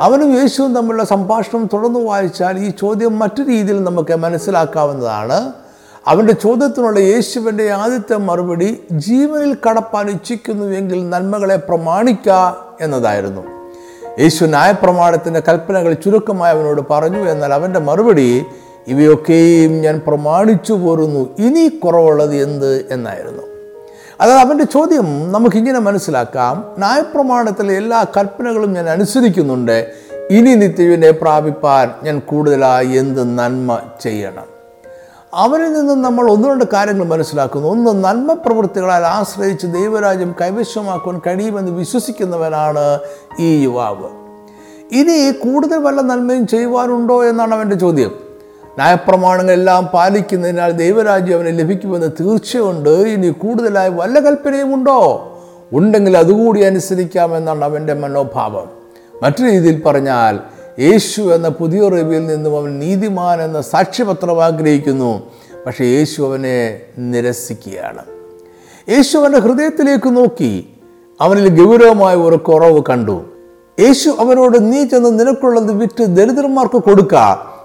അവനും 0.00 0.40
യേശുവും 0.40 0.74
തമ്മിലുള്ള 0.74 1.04
സംഭാഷണം 1.04 1.68
തുടർന്ന് 1.72 2.00
വായിച്ചാൽ 2.00 2.58
ഈ 2.58 2.72
ചോദ്യം 2.80 3.18
മറ്റു 3.18 3.42
രീതിയിൽ 3.42 3.84
നമുക്ക് 3.84 4.16
മനസ്സിലാക്കാവുന്നതാണ്. 4.16 5.52
അവന്റെ 6.06 6.32
ചോദ്യത്തിനുള്ള 6.32 6.98
യേശുവിന്റെ 6.98 7.70
ആദ്യത്തെ 7.70 8.16
മറുപടി 8.16 8.82
ജീവനിൽ 8.92 9.56
കടപ്പാൻ 9.68 10.10
ഇച്ഛിക്കുന്നുവെങ്കിൽ 10.10 11.10
നന്മകളെ 11.10 11.56
പ്രമാണിക്ക 11.56 12.30
എന്നതായിരുന്നു. 12.80 13.42
യേശു 14.20 14.44
ന്യായപ്രമാണത്തിന്റെ 14.44 15.42
കൽപ്പനകൾ 15.48 15.92
ചുരുക്കമായി 15.92 16.56
അവനോട് 16.56 16.82
പറഞ്ഞു 16.90 17.18
എന്നാൽ 17.18 17.54
അവന്റെ 17.54 17.80
മറുപടി 17.80 18.44
ഇവയൊക്കെയും 18.86 19.72
ഞാൻ 19.72 20.00
പ്രമാണിച്ചു 20.06 20.72
പോരുന്നു. 20.72 21.36
ഇനി 21.38 21.68
കുറവുള്ളത് 21.68 22.36
എന്ത്? 22.36 22.86
എന്നായിരുന്നു. 22.90 23.42
അതായത് 24.20 24.38
അവന്റെ 24.38 24.64
ചോദ്യം 24.64 25.32
നമുക്കിങ്ങനെ 25.32 25.78
മനസ്സിലാക്കാം. 25.78 26.74
ന്യായപ്രമാണത്തിലെ 26.78 27.74
എല്ലാ 27.74 28.06
കൽപ്പനകളും 28.16 28.72
ഞാൻ 28.72 28.88
അനുസരിക്കുന്നുണ്ട്. 28.88 29.92
ഇനി 30.30 30.54
നിത്യവിനെ 30.54 31.10
പ്രാപിപ്പാൻ 31.10 31.90
ഞാൻ 32.02 32.18
കൂടുതലായി 32.18 32.88
എന്ത് 32.88 33.38
നന്മ 33.38 33.80
ചെയ്യണം? 34.00 34.55
അവരിൽ 35.34 35.72
നിന്നും 35.72 36.02
നമ്മൾ 36.02 36.30
ഒന്ന് 36.30 36.48
രണ്ട് 36.48 36.64
കാര്യങ്ങൾ 36.72 37.04
മനസ്സിലാക്കുന്നു. 37.04 37.68
ഒന്ന് 37.68 38.04
നന്മ 38.04 38.32
പ്രവൃത്തികളാൽ 38.32 39.04
ആശ്രയിച്ച് 39.04 39.66
ദൈവരാജ്യം 39.66 40.34
കൈവശമാക്കുവാൻ 40.40 41.20
കഴിയുമെന്ന് 41.26 41.72
വിശ്വസിക്കുന്നവനാണ് 41.72 42.98
ഈ 43.40 43.62
യുവാവ്. 43.62 44.08
ഇനി 44.92 45.30
കൂടുതൽ 45.30 45.78
വല്ല 45.78 46.00
നന്മയും 46.00 46.46
ചെയ്യുവാനുണ്ടോ 46.46 47.24
എന്നാണ് 47.24 47.54
അവന്റെ 47.54 47.76
ചോദ്യം. 47.76 48.10
നയപ്രമാണങ്ങളെല്ലാം 48.78 49.86
പാലിക്കുന്നതിനാൽ 49.86 50.70
ദൈവരാജ്യം 50.70 51.36
അവന് 51.36 51.58
ലഭിക്കുമെന്ന് 51.58 52.10
തീർച്ചയുണ്ട്. 52.20 52.88
ഇനി 52.88 53.28
കൂടുതലായി 53.28 53.90
വല്ല 53.90 54.20
കൽപ്പനയും 54.20 54.74
ഉണ്ടോ? 54.74 55.32
ഉണ്ടെങ്കിൽ 55.72 56.18
അതുകൂടി 56.18 56.60
അനുസരിക്കാമെന്നാണ് 56.60 57.64
അവന്റെ 57.64 57.94
മനോഭാവം. 57.94 58.70
മറ്റു 59.22 59.42
രീതിയിൽ 59.42 59.82
പറഞ്ഞാൽ 59.82 60.40
യേശു 60.78 61.22
എന്ന 61.22 61.48
പുതിയ 61.48 61.88
റിവിയിൽ 61.88 62.26
നിന്നും 62.26 62.56
അവൻ 62.56 62.78
നീതിമാൻ 62.78 63.42
എന്ന 63.42 63.60
സാക്ഷ്യപത്രം 63.60 64.44
ആഗ്രഹിക്കുന്നു. 64.44 65.30
പക്ഷേ 65.66 65.84
യേശു 65.84 66.22
അവനെ 66.22 66.80
നിരസിക്കുകയാണ്. 66.98 68.02
യേശു 68.90 69.18
അവന്റെ 69.18 69.38
ഹൃദയത്തിലേക്ക് 69.38 70.16
നോക്കി. 70.16 70.68
അവനിൽ 71.20 71.64
ഗൗരവമായ 71.64 72.16
ഒരു 72.16 72.36
കുറവ് 72.36 72.82
കണ്ടു. 72.90 73.24
യേശു 73.80 74.10
അവനോട് 74.10 74.72
നീ 74.72 74.84
ചെന്ന് 74.84 75.20
നിനക്കുള്ളത് 75.20 75.72
വിറ്റ് 75.72 76.04
ദരിദ്രന്മാർക്ക് 76.04 76.78
കൊടുക്ക. 76.78 77.14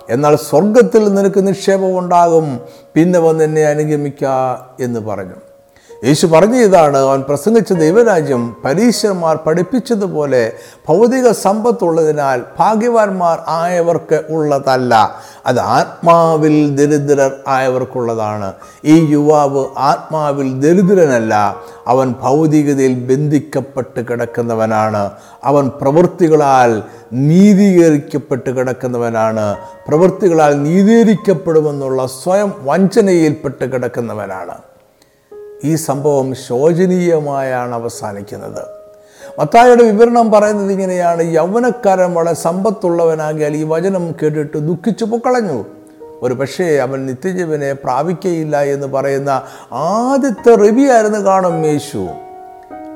എന്നാൽ 0.09 0.35
സ്വർഗത്തിൽ 0.35 1.13
നിനക്ക് 1.13 1.47
നിക്ഷേപം 1.47 1.99
ഉണ്ടാകും. 1.99 2.59
പിന്നെ 2.93 3.19
വന്ന് 3.19 3.43
എന്നെ 3.43 3.65
അനുഗമിക്ക 3.65 4.25
എന്ന് 4.79 4.99
പറഞ്ഞു. 4.99 5.50
യേശു 6.03 6.27
പറഞ്ഞ 6.27 6.55
ഇതാണ് 6.55 6.97
അവൻ 6.97 7.21
പ്രസംഗിച്ച 7.21 7.73
ദൈവരാജ്യം 7.73 8.55
പരീശന്മാർ 8.65 9.35
പഠിപ്പിച്ചതുപോലെ 9.35 10.53
ഭൗതിക 10.89 11.31
സമ്പത്തുള്ളതിനാൽ 11.31 12.41
ഭാഗ്യവാന്മാർ 12.59 13.39
ആയവർക്ക് 13.47 14.23
ഉള്ളതല്ല. 14.29 15.15
അത് 15.45 15.59
ആത്മാവിൽ 15.59 16.75
ദരിദ്രർ 16.75 17.31
ആയവർക്കുള്ളതാണ്. 17.47 18.53
ഈ 18.85 19.11
യുവാവ് 19.11 19.65
ആത്മാവിൽ 19.77 20.61
ദരിദ്രനല്ല. 20.61 21.55
അവൻ 21.87 22.15
ഭൗതികതയിൽ 22.21 22.93
ബന്ധിക്കപ്പെട്ട് 22.93 24.07
കിടക്കുന്നവനാണ്. 24.07 25.11
അവൻ 25.43 25.71
പ്രവൃത്തികളാൽ 25.81 26.83
നീതീകരിക്കപ്പെട്ട് 27.13 28.49
കിടക്കുന്നവനാണ്. 28.49 29.55
പ്രവൃത്തികളാൽ 29.87 30.63
നീതീകരിക്കപ്പെടുമെന്നുള്ള 30.63 32.07
സ്വയം 32.07 32.53
വഞ്ചനയിൽപ്പെട്ട് 32.61 33.71
കിടക്കുന്നവനാണ്. 33.71 34.70
ഈ 35.63 35.75
സംഭവം 35.75 36.35
ശോചനീയമായാണ് 36.35 37.75
അവസാനിക്കുന്നത്. 37.75 38.81
മത്തായുടെ 39.39 39.83
വിവരണം 39.83 40.31
പറയുന്നത് 40.31 40.71
ഇങ്ങനെയാണ് 40.71 41.23
യൗവനക്കാരൻ 41.23 42.13
വളരെ 42.13 42.33
സമ്പത്തുള്ളവനാകിയാൽ 42.33 43.55
ഈ 43.55 43.63
വചനം 43.63 44.11
കേട്ടിട്ട് 44.11 44.57
ദുഃഖിച്ചു 44.57 45.05
പൊക്കളഞ്ഞു. 45.05 45.65
ഒരു 46.21 46.33
പക്ഷേ 46.33 46.65
അവൻ 46.65 47.05
നിത്യജീവനെ 47.05 47.73
പ്രാപിക്കയില്ല 47.73 48.63
എന്ന് 48.63 48.87
പറയുന്ന 48.87 49.41
ആദ്യത്തെ 49.71 50.55
റിവിയായിരുന്നു 50.55 51.19
കാണും 51.19 51.65
യേശു. 51.65 52.07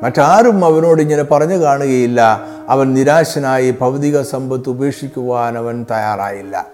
മറ്റാരും 0.04 0.66
അവനോട് 0.66 1.02
ഇങ്ങനെ 1.02 1.24
പറഞ്ഞു 1.24 1.56
കാണുകയില്ല. 1.56 2.42
അവൻ 2.70 2.94
നിരാശനായി 2.94 3.76
ഭൗതിക 3.82 4.22
സമ്പത്ത് 4.22 4.70
ഉപേക്ഷിക്കുവാൻ 4.70 5.58
അവൻ 5.58 5.86
തയ്യാറായില്ല. 5.92 6.68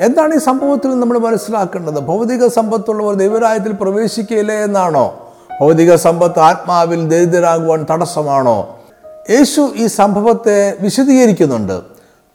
എന്താണ് 0.00 0.34
ഈ 0.34 0.38
സംഭവത്തിൽ 0.38 1.00
നമ്മൾ 1.00 1.18
മനസ്സിലാക്കേണ്ടത്? 1.18 2.00
ഭൗതിക 2.00 2.46
സമ്പത്തുള്ളവർ 2.46 3.14
ദൈവരായത്തിൽ 3.14 3.72
പ്രവേശിക്കുകയില്ല 3.72 4.52
എന്നാണോ? 4.52 5.25
ഭൗതിക 5.60 5.94
സമ്പത്ത് 5.94 6.38
ആത്മാവിൽ 6.38 7.08
ദരിദ്രരാകുവാൻ 7.08 7.86
തടസ്സമാണോ? 7.90 8.78
യേശു 9.30 9.72
ഈ 9.76 9.86
സംഭവത്തെ 9.86 10.74
വിശദീകരിക്കുന്നുണ്ട്. 10.80 11.80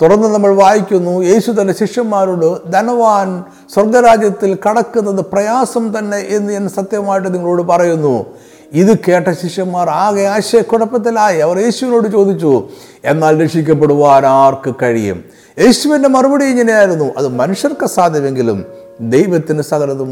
തുടർന്ന് 0.01 0.27
നമ്മൾ 0.27 0.55
വായിക്കുന്നു 0.55 1.21
യേശു 1.21 1.51
തന്റെ 1.51 1.73
ശിഷ്യന്മാരോട് 1.73 2.71
ധനവാൻ 2.71 3.43
സ്വർഗരാജ്യത്തിൽ 3.73 4.57
കടക്കുന്നത് 4.69 5.25
പ്രയാസം 5.25 5.97
തന്നെ 5.97 6.17
എന്ന് 6.17 6.53
ഞാൻ 6.53 6.69
സത്യമായിട്ട് 6.69 7.33
നിങ്ങളോട് 7.33 7.61
പറയുന്നു. 7.61 8.25
ഇത് 8.71 8.97
കേട്ട 8.97 9.31
ശിഷ്യന്മാർ 9.31 9.89
ആകെ 9.89 10.23
ആശയക്കുഴപ്പത്തിലായി. 10.23 11.39
അവർ 11.39 11.59
യേശുവിനോട് 11.59 12.07
ചോദിച്ചു 12.07 12.69
എന്നാൽ 13.05 13.43
രക്ഷിക്കപ്പെടുവാൻ 13.43 14.25
ആർക്ക് 14.25 14.75
കഴിയും? 14.81 15.23
യേശുവിന്റെ 15.59 16.09
മറുപടി 16.09 16.45
ഇങ്ങനെയായിരുന്നു 16.45 17.05
അത് 17.17 17.27
മനുഷ്യർക്ക് 17.27 17.85
സാധ്യമെങ്കിലും 17.85 18.65
ദൈവത്തിന് 19.01 19.61
സകലതും 19.61 20.09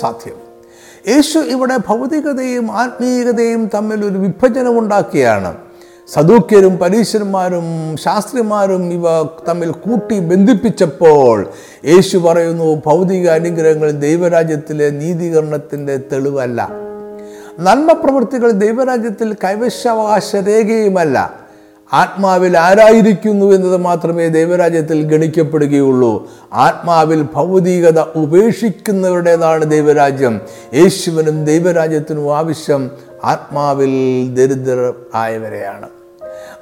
സാധ്യം. 0.00 0.51
യേശു 1.08 1.38
ഇവിടെ 1.38 1.76
ഭൗതികതയും 1.76 2.72
ആത്മീയതയും 2.72 3.70
തമ്മിൽ 3.74 4.04
ഒരു 4.04 4.18
വിഭജനം 4.18 4.78
ഉണ്ടാക്കിയാണ്. 4.78 5.54
സദൂക്യരും 6.08 6.78
പരീശന്മാരും 6.78 7.96
ശാസ്ത്രിമാരും 7.96 8.92
ഇവ 8.92 9.02
തമ്മിൽ 9.48 9.70
കൂട്ടി 9.70 10.20
ബന്ധിപ്പിച്ചപ്പോൾ 10.20 11.46
യേശു 11.84 12.18
പറയുന്നു 12.18 12.82
ഭൗതിക 12.86 13.28
അനുഗ്രഹങ്ങൾ 13.28 13.90
ദൈവരാജ്യത്തിലെ 13.90 14.90
നീതീകരണത്തിന്റെ 14.90 15.96
തെളിവല്ല. 15.96 16.70
നന്മ 17.60 17.92
പ്രവൃത്തികൾ 17.92 18.50
ദൈവരാജ്യത്തിൽ 18.50 19.36
കൈവശാവകാശ 19.44 20.36
രേഖയുമല്ല. 20.36 21.41
ആത്മാവിൽ 21.92 22.58
ആരായിരിക്കുന്നു 22.58 23.46
എന്നത് 23.46 23.76
മാത്രമേ 23.76 24.28
ദൈവരാജ്യത്തിൽ 24.28 25.02
ഗണിക്കപ്പെടുകയുള്ളൂ. 25.02 26.30
ആത്മാവിൽ 26.52 27.26
ഭൗതികത 27.34 28.00
ഉപേക്ഷിക്കുന്നവരുടേതാണ് 28.16 29.70
ദൈവരാജ്യം. 29.70 30.40
യേശുവിനും 30.74 31.44
ദൈവരാജ്യത്തിനും 31.44 32.36
ആവശ്യം 32.36 32.90
ആത്മാവിൽ 33.24 34.26
ദരിദ്രർ 34.34 34.94
ആയവരെയാണ് 35.14 35.88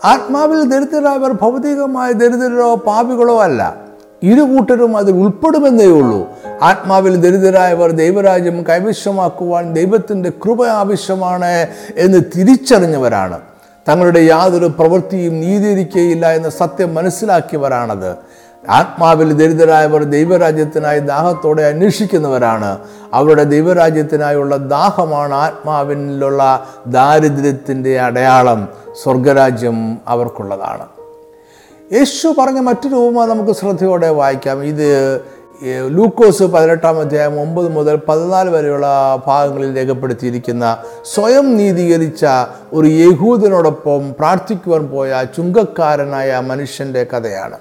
ആത്മാവിൽ 0.05 0.63
ദരിദ്രരായവർ 0.63 1.33
ഭൗതികമായ 1.33 2.13
ദരിദ്രരോ 2.13 2.75
പാപികളോ 2.75 3.43
അല്ല. 3.43 3.77
ഇരു 4.23 4.41
കൂട്ടരും 4.41 4.97
അതിൽ 4.97 5.13
ഉൾപ്പെടുമെന്നേ 5.13 5.87
ഉള്ളൂ. 5.87 6.29
ആത്മാവിൽ 6.63 7.17
ദരിദ്രരായവർ 7.17 7.91
ദൈവരാജ്യം 7.91 8.63
കൈവശമാക്കുവാൻ 8.69 9.73
ദൈവത്തിന്റെ 9.73 10.31
കൃപ 10.31 10.67
ആവശ്യമാണ് 10.67 11.67
എന്ന് 11.97 12.19
തിരിച്ചറിഞ്ഞവരാണ്. 12.37 13.41
തങ്ങളുടെ 13.91 14.21
യാതൊരു 14.21 14.67
പ്രവൃത്തിയും 14.67 15.41
നീതിയിരിക്കുകയില്ല 15.41 16.33
എന്ന 16.33 16.51
സത്യം 16.51 16.95
മനസ്സിലാക്കിയവരാണത്. 16.95 18.17
ആത്മാവിൽ 18.71 19.33
ദരിദ്രരായവർ 19.33 20.03
ദൈവരാജ്യത്തിനായി 20.03 20.99
ദാഹത്തോടെ 20.99 21.63
അന്വേഷിക്കുന്നവരാണ്. 21.63 22.79
അവരുടെ 23.15 23.45
ദൈവരാജ്യത്തിനായുള്ള 23.45 24.57
ദാഹമാണ് 24.57 25.35
ആത്മാവിലുള്ള 25.35 26.67
ദാരിദ്ര്യത്തിന്റെ 26.87 28.01
അടയാളം. 28.01 28.69
സ്വർഗരാജ്യം 29.03 29.99
അവർക്കുള്ളതാണ്. 30.09 30.87
യേശു 31.93 32.35
പറഞ്ഞ 32.39 32.61
മറ്റൊരു 32.61 32.95
ഉപമ 32.95 33.25
നമുക്ക് 33.25 33.53
ശ്രദ്ധയോടെ 33.53 34.11
വായിക്കാം. 34.11 34.65
ഇത് 34.65 35.21
ലൂക്കോസ് 35.65 36.43
പതിനെട്ടാം 36.43 37.01
അധ്യായം 37.01 37.41
ഒമ്പത് 37.41 37.69
മുതൽ 37.69 37.99
പതിനാല് 38.09 38.51
വരെയുള്ള 38.51 38.87
ഭാഗങ്ങളിൽ 39.27 39.77
രേഖപ്പെടുത്തിയിരിക്കുന്ന 39.77 40.79
സ്വയം 41.05 41.57
നീതീകരിച്ച 41.57 42.27
ഒരു 42.73 42.87
യഹൂദനോടൊപ്പം 42.87 44.15
പ്രാർത്ഥിക്കുവാൻ 44.19 44.89
പോയ 44.89 45.25
ചുങ്കക്കാരനായ 45.37 46.43
മനുഷ്യന്റെ 46.47 47.05
കഥയാണ്. 47.05 47.59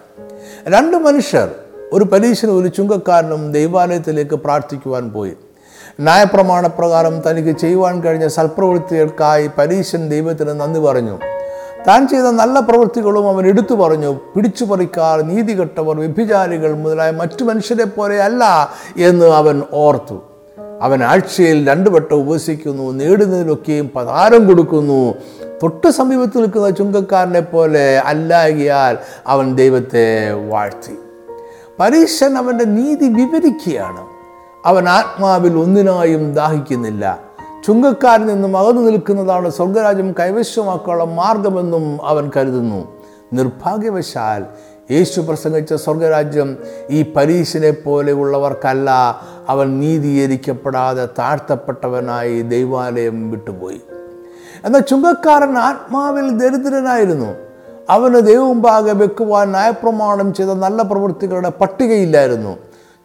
രണ്ട് 0.68 0.98
മനുഷ്യർ 0.98 1.52
ഒരു 1.94 2.04
പരീക്ഷനും 2.04 2.62
ഒരു 2.62 2.68
ചുങ്കക്കാരനും 2.68 3.52
ദൈവാലയത്തിലേക്ക് 3.52 4.36
പ്രാർത്ഥിക്കുവാൻ 4.36 5.12
പോയി. 5.12 5.34
ന്യായപ്രമാണപ്രകാരം 6.00 7.22
തനിക്ക് 7.30 7.60
ചെയ്യുവാൻ 7.60 8.02
കഴിഞ്ഞ 8.02 8.28
സൽപ്രവൃത്തികൾക്കായി 8.28 9.50
പരീശൻ 9.58 10.10
ദൈവത്തിന് 10.10 10.50
നന്ദി 10.50 10.80
പറഞ്ഞു. 10.80 11.20
താൻ 11.88 12.08
ചെയ്ത 12.08 12.24
നല്ല 12.24 12.60
പ്രവൃത്തികളും 12.60 13.30
അവൻ 13.30 13.48
എടുത്തു 13.48 13.76
പറഞ്ഞു. 13.76 14.20
പിടിച്ചു 14.36 14.66
പറിക്കാർ 14.66 15.22
നീതികെട്ടവർ 15.22 16.00
വ്യഭിചാരികൾ 16.00 16.74
മുതലായ 16.74 17.12
മറ്റു 17.12 17.44
മനുഷ്യരെ 17.44 17.86
പോലെ 17.86 18.22
അല്ല 18.22 18.72
എന്ന് 18.98 19.26
അവൻ 19.26 19.64
ഓർത്തു. 19.74 20.22
അവൻ 20.82 21.04
ആഴ്ചയിൽ 21.04 21.70
രണ്ടു 21.70 21.90
വട്ടം 21.90 22.16
ഉപസിക്കുന്നു 22.16 22.92
നേടുന്നതിനൊക്കെയും 22.92 23.92
പതാരം 23.96 24.48
കൊടുക്കുന്നു. 24.48 25.14
തൊട്ട് 25.64 25.92
സമീപത്ത് 25.92 26.38
നിൽക്കുന്ന 26.38 26.70
ചുങ്കക്കാരനെ 26.70 27.40
പോലെ 27.40 27.98
അല്ലാകിയാൽ 27.98 28.98
അവൻ 29.28 29.56
ദൈവത്തെ 29.56 30.32
വാഴ്ത്തി. 30.50 30.96
പരീശൻ 31.80 32.38
അവന്റെ 32.38 32.66
നീതി 32.66 33.08
വിവരിക്കുകയാണ്. 33.08 34.06
അവൻ 34.66 34.90
ആത്മാവിൽ 34.90 35.58
ഒന്നിനായും 35.58 36.34
ദാഹിക്കുന്നില്ല. 36.34 37.29
ചുങ്കക്കാരിൽ 37.70 38.26
നിന്നും 38.26 38.58
അകന്നു 38.58 38.82
നിൽക്കുന്നതാണ് 38.82 39.50
സ്വർഗരാജ്യം 39.50 40.16
കൈവശമാക്കാനുള്ള 40.20 41.04
മാർഗമെന്നും 41.04 42.00
അവൻ 42.06 42.32
കരുതുന്നു. 42.38 42.88
നിർഭാഗ്യവശാൽ 43.34 44.46
യേശു 44.92 45.22
പ്രസംഗിച്ച 45.22 45.74
സ്വർഗരാജ്യം 45.74 46.58
ഈ 46.90 47.14
പരീശനെ 47.16 47.72
പോലെയുള്ളവർക്കല്ല. 47.72 48.92
അവൻ 49.50 49.80
നീതീകരിക്കപ്പെടാതെ 49.80 51.06
താഴ്ത്തപ്പെട്ടവനായി 51.06 52.42
ദൈവാലയം 52.42 53.32
വിട്ടുപോയി. 53.32 53.82
എന്നാൽ 54.66 54.82
ചുങ്കക്കാരൻ 54.82 55.58
ആത്മാവിൽ 55.58 56.30
ദരിദ്രനായിരുന്നു. 56.30 57.36
അവന് 57.90 58.22
ദൈവമുമ്പാകെ 58.22 58.92
വെക്കുവാൻ 58.92 59.50
ന്യായപ്രമാണം 59.50 60.34
ചെയ്ത 60.34 60.50
നല്ല 60.50 60.82
പ്രവൃത്തികളുടെ 60.82 61.50
പട്ടികയില്ലായിരുന്നു. 61.50 62.58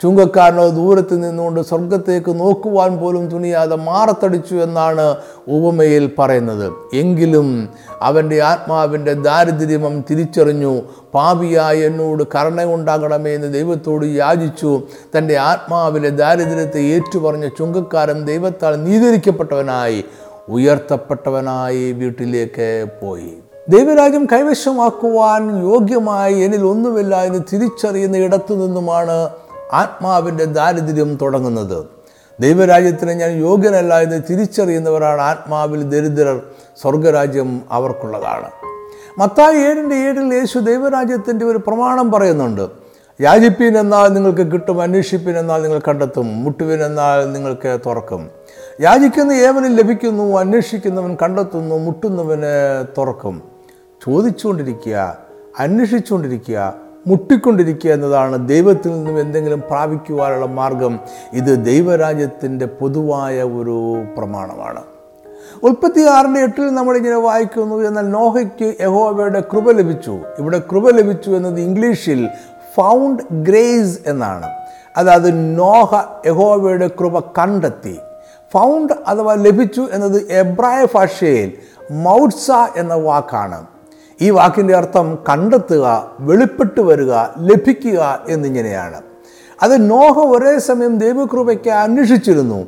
ചുങ്കക്കാരനോ 0.04 0.68
ദൂരത്ത് 0.68 1.24
നിന്നുകൊണ്ട് 1.24 1.60
സ്വർഗത്തേക്ക് 1.60 2.40
നോക്കുവാൻ 2.40 2.96
പോലും 2.96 3.28
തുണിയാതെ 3.28 3.76
മാറത്തടിച്ചു 3.76 4.54
എന്നാണ് 4.54 5.16
ഉപമയിൽ 5.48 6.10
പറയുന്നത്. 6.18 6.72
എങ്കിലും 6.94 7.68
അവന്റെ 8.02 8.40
ആത്മാവിന്റെ 8.40 9.12
ദാരിദ്ര്യമം 9.12 10.04
തിരിച്ചറിഞ്ഞു. 10.10 10.80
പാപിയായ 11.14 11.76
എന്നോട് 11.76 12.24
കരുണയുണ്ടാകണമേ 12.34 13.30
എന്ന് 13.34 13.54
ദൈവത്തോട് 13.54 14.06
യാചിച്ചു. 14.06 14.82
തന്റെ 15.18 15.36
ആത്മാവിലെ 15.36 16.08
ദാരിദ്ര്യത്തെ 16.08 16.80
ഏറ്റുപറഞ്ഞ 16.80 17.48
ചുങ്കക്കാരൻ 17.48 18.24
ദൈവത്താൽ 18.24 18.84
നീതിരിക്കപ്പെട്ടവനായി 18.84 20.04
ഉയർത്തപ്പെട്ടവനായി 20.48 21.92
വീട്ടിലേക്ക് 21.92 22.86
പോയി. 23.02 23.32
ദൈവരാജ്യം 23.68 24.24
കൈവശമാക്കുവാൻ 24.32 25.42
യോഗ്യമായി 25.72 26.34
എന്നിൽ 26.40 26.64
ഒന്നുമില്ല 26.66 27.22
എന്ന് 27.22 27.40
തിരിച്ചറിയുന്ന 27.52 28.16
ഇടത്തു 28.16 28.54
നിന്നുമാണ് 28.54 29.28
ആത്മാവിന്റെ 29.74 30.44
ദാരിദ്ര്യം 30.44 31.18
തുടങ്ങുന്നത്. 31.22 31.86
ദൈവരാജ്യത്തിന് 32.40 33.10
ഞാൻ 33.10 33.30
യോഗ്യനല്ല 33.30 34.00
എന്ന് 34.00 34.22
തിരിച്ചറിയുന്നവരാണ് 34.30 35.20
ആത്മാവിൽ 35.20 35.82
ദരിദ്രർ. 35.82 36.40
സ്വർഗരാജ്യം 36.82 37.62
അവർക്കുള്ളതാണ്. 37.70 38.50
മത്തായി 39.18 39.56
ഏഴിന്റെ 39.56 39.96
ഏഴിൽ 39.96 40.34
യേശു 40.34 40.58
ദൈവരാജ്യത്തിന്റെ 40.58 41.44
ഒരു 41.44 41.58
പ്രമാണം 41.58 42.12
പറയുന്നുണ്ട്. 42.12 42.68
യാചിപ്പീൻ 43.20 43.78
എന്നാൽ 43.78 44.08
നിങ്ങൾക്ക് 44.08 44.52
കിട്ടും 44.52 44.80
അന്വേഷിപ്പീൻ 44.80 45.38
എന്നാൽ 45.38 45.62
നിങ്ങൾ 45.62 45.80
കണ്ടെത്തും 45.88 46.44
മുട്ടുവിൻ 46.44 46.84
എന്നാൽ 46.84 47.32
നിങ്ങൾക്ക് 47.32 47.78
തുറക്കും. 47.86 48.30
യാചിക്കുന്ന 48.80 49.32
ഏവനും 49.32 49.76
ലഭിക്കുന്നു 49.76 50.36
അന്വേഷിക്കുന്നവൻ 50.38 51.16
കണ്ടെത്തുന്നു 51.22 51.74
മുട്ടുന്നവന് 51.74 52.84
തുറക്കും. 52.98 53.42
ചോദിച്ചുകൊണ്ടിരിക്കുക 54.06 55.18
അന്വേഷിച്ചുകൊണ്ടിരിക്കുക 55.58 56.83
മുട്ടിക്കൊണ്ടിരിക്കുക 57.06 57.90
എന്നതാണ് 57.90 58.48
ദൈവത്തിൽ 58.48 58.92
നിന്നും 58.92 59.20
എന്തെങ്കിലും 59.20 59.60
പ്രാപിക്കുവാനുള്ള 59.60 60.46
മാർഗം. 60.46 60.98
ഇത് 61.32 61.64
ദൈവരാജ്യത്തിന്റെ 61.64 62.66
പൊതുവായ 62.66 63.42
ഒരു 63.42 64.04
പ്രമാണമാണ്. 64.16 64.82
ഉൽപ്പത്തി 65.62 66.00
ആറിന്റെ 66.00 66.40
എട്ടിൽ 66.40 66.74
നമ്മളിങ്ങനെ 66.74 67.16
വായിക്കുന്നു 67.16 67.76
എന്നാൽ 67.76 68.10
നോഹയ്ക്ക് 68.10 68.74
യഹോവയുടെ 68.80 69.40
കൃപ 69.40 69.70
ലഭിച്ചു. 69.70 70.18
ഇവിടെ 70.38 70.58
കൃപ 70.58 70.90
ലഭിച്ചു 70.90 71.30
എന്നത് 71.30 71.60
ഇംഗ്ലീഷിൽ 71.60 72.28
ഫൗണ്ട് 72.74 73.22
ഗ്രേസ് 73.32 73.98
എന്നാണ്. 74.06 74.46
അതായത് 74.96 75.58
നോഹ 75.58 76.02
യഹോവയുടെ 76.26 76.88
കൃപ 76.88 77.18
കണ്ടെത്തി. 77.18 77.98
ഫൗണ്ട് 78.52 78.92
അഥവാ 79.06 79.34
ലഭിച്ചു 79.34 79.88
എന്നത് 79.92 80.26
എബ്രായ 80.30 80.86
ഭാഷയിൽ 80.94 81.52
മൗട്സ 81.90 82.50
എന്ന 82.76 82.94
വാക്കാണ്. 82.94 83.73
ഈ 84.20 84.30
വാക്കിന്റെ 84.30 84.76
അർത്ഥം 84.76 85.18
കണ്ടെത്തുക 85.28 86.10
വെളിപ്പെട്ട് 86.20 86.80
വരിക 86.80 87.12
ലഭിക്കുക 87.38 88.24
എന്നിങ്ങനെയാണ്. 88.28 89.00
അത് 89.62 89.90
നോഹ 89.90 90.18
ഒരേ 90.18 90.58
സമയം 90.58 90.98
ദൈവകൃപയ്ക്ക് 90.98 91.70
അന്വേഷിച്ചിരുന്നു. 91.70 92.66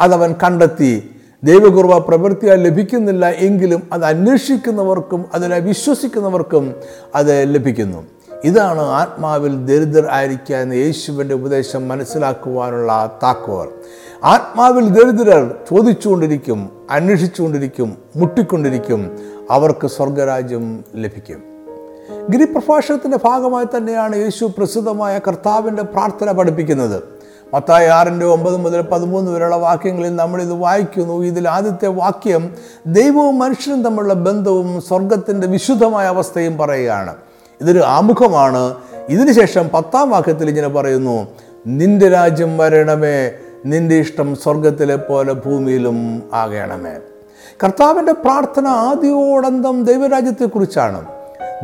അതവൻ 0.00 0.32
കണ്ടെത്തി. 0.32 1.10
ദൈവകൃപ 1.44 1.98
പ്രവൃത്തിയാൽ 1.98 2.62
ലഭിക്കുന്നില്ല 2.62 3.26
എങ്കിലും 3.26 3.82
അത് 3.92 4.04
അന്വേഷിക്കുന്നവർക്കും 4.04 5.24
അതിനെ 5.34 5.58
വിശ്വസിക്കുന്നവർക്കും 5.58 6.74
അത് 7.14 7.54
ലഭിക്കുന്നു. 7.54 8.06
ഇതാണ് 8.44 8.80
ആത്മാവിൽ 8.80 9.66
ദരിദ്രർ 9.66 10.08
ആയിരിക്കുക 10.10 10.56
എന്ന 10.56 10.74
യേശുവിന്റെ 10.74 11.34
ഉപദേശം 11.34 11.88
മനസ്സിലാക്കുവാനുള്ള 11.88 13.18
താക്കോൽ. 13.22 13.68
ആത്മാവിൽ 14.24 14.88
ദരിദ്രർ 14.88 15.54
ചോദിച്ചുകൊണ്ടിരിക്കും 15.70 16.70
അന്വേഷിച്ചുകൊണ്ടിരിക്കും 16.90 17.98
മുട്ടിക്കൊണ്ടിരിക്കും. 18.16 19.18
അവർക്ക് 19.50 19.86
സ്വർഗരാജ്യം 19.86 20.84
ലഭിക്കും. 20.94 21.42
ഗിരിപ്രഭാഷണത്തിന്റെ 22.30 23.18
ഭാഗമായി 23.24 23.76
തന്നെയാണ് 23.76 24.16
യേശു 24.16 24.52
പ്രസിദ്ധമായ 24.58 25.20
കർത്താവിന്റെ 25.28 25.82
പ്രാർത്ഥന 25.82 26.32
പഠിപ്പിക്കുന്നത്. 26.32 27.02
മത്തായി 27.54 27.86
ആറിന്റെ 27.86 28.26
ഒമ്പത് 28.26 28.56
മുതൽ 28.56 28.80
പതിമൂന്ന് 28.80 29.32
വരെയുള്ള 29.32 29.56
വാക്യങ്ങളിൽ 29.56 30.16
നമ്മളിത് 30.16 30.52
വായിക്കുന്നു. 30.52 31.22
ഇതിൽ 31.22 31.48
ആദ്യത്തെ 31.48 31.86
വാക്യം 31.88 32.54
ദൈവവും 32.86 33.38
മനുഷ്യനും 33.38 33.82
തമ്മിലുള്ള 33.82 34.14
ബന്ധവും 34.14 34.80
സ്വർഗത്തിന്റെ 34.80 35.46
വിശുദ്ധമായ 35.46 36.06
അവസ്ഥയും 36.06 36.58
പറയുകയാണ്. 36.58 37.14
ഇതൊരു 37.60 37.78
ആമുഖമാണ്. 37.78 38.74
ഇതിനുശേഷം 39.08 39.68
പത്താം 39.68 40.10
വാക്യത്തിൽ 40.10 40.48
ഇങ്ങനെ 40.48 40.68
പറയുന്നു 40.68 41.26
നിന്റെ 41.66 42.08
രാജ്യം 42.08 42.58
വരണമേ 42.58 43.32
നിന്റെ 43.66 43.94
ഇഷ്ടം 43.94 44.36
സ്വർഗത്തിലെ 44.36 44.96
പോലെ 44.96 45.32
ഭൂമിയിലും 45.32 46.22
ആകണമേ. 46.34 46.96
കർത്താവിന്റെ 47.62 48.12
പ്രാർത്ഥന 48.12 48.66
ആദ്യോടന്തം 48.66 49.84
ദൈവരാജ്യത്തെക്കുറിച്ചാണ്. 49.84 51.04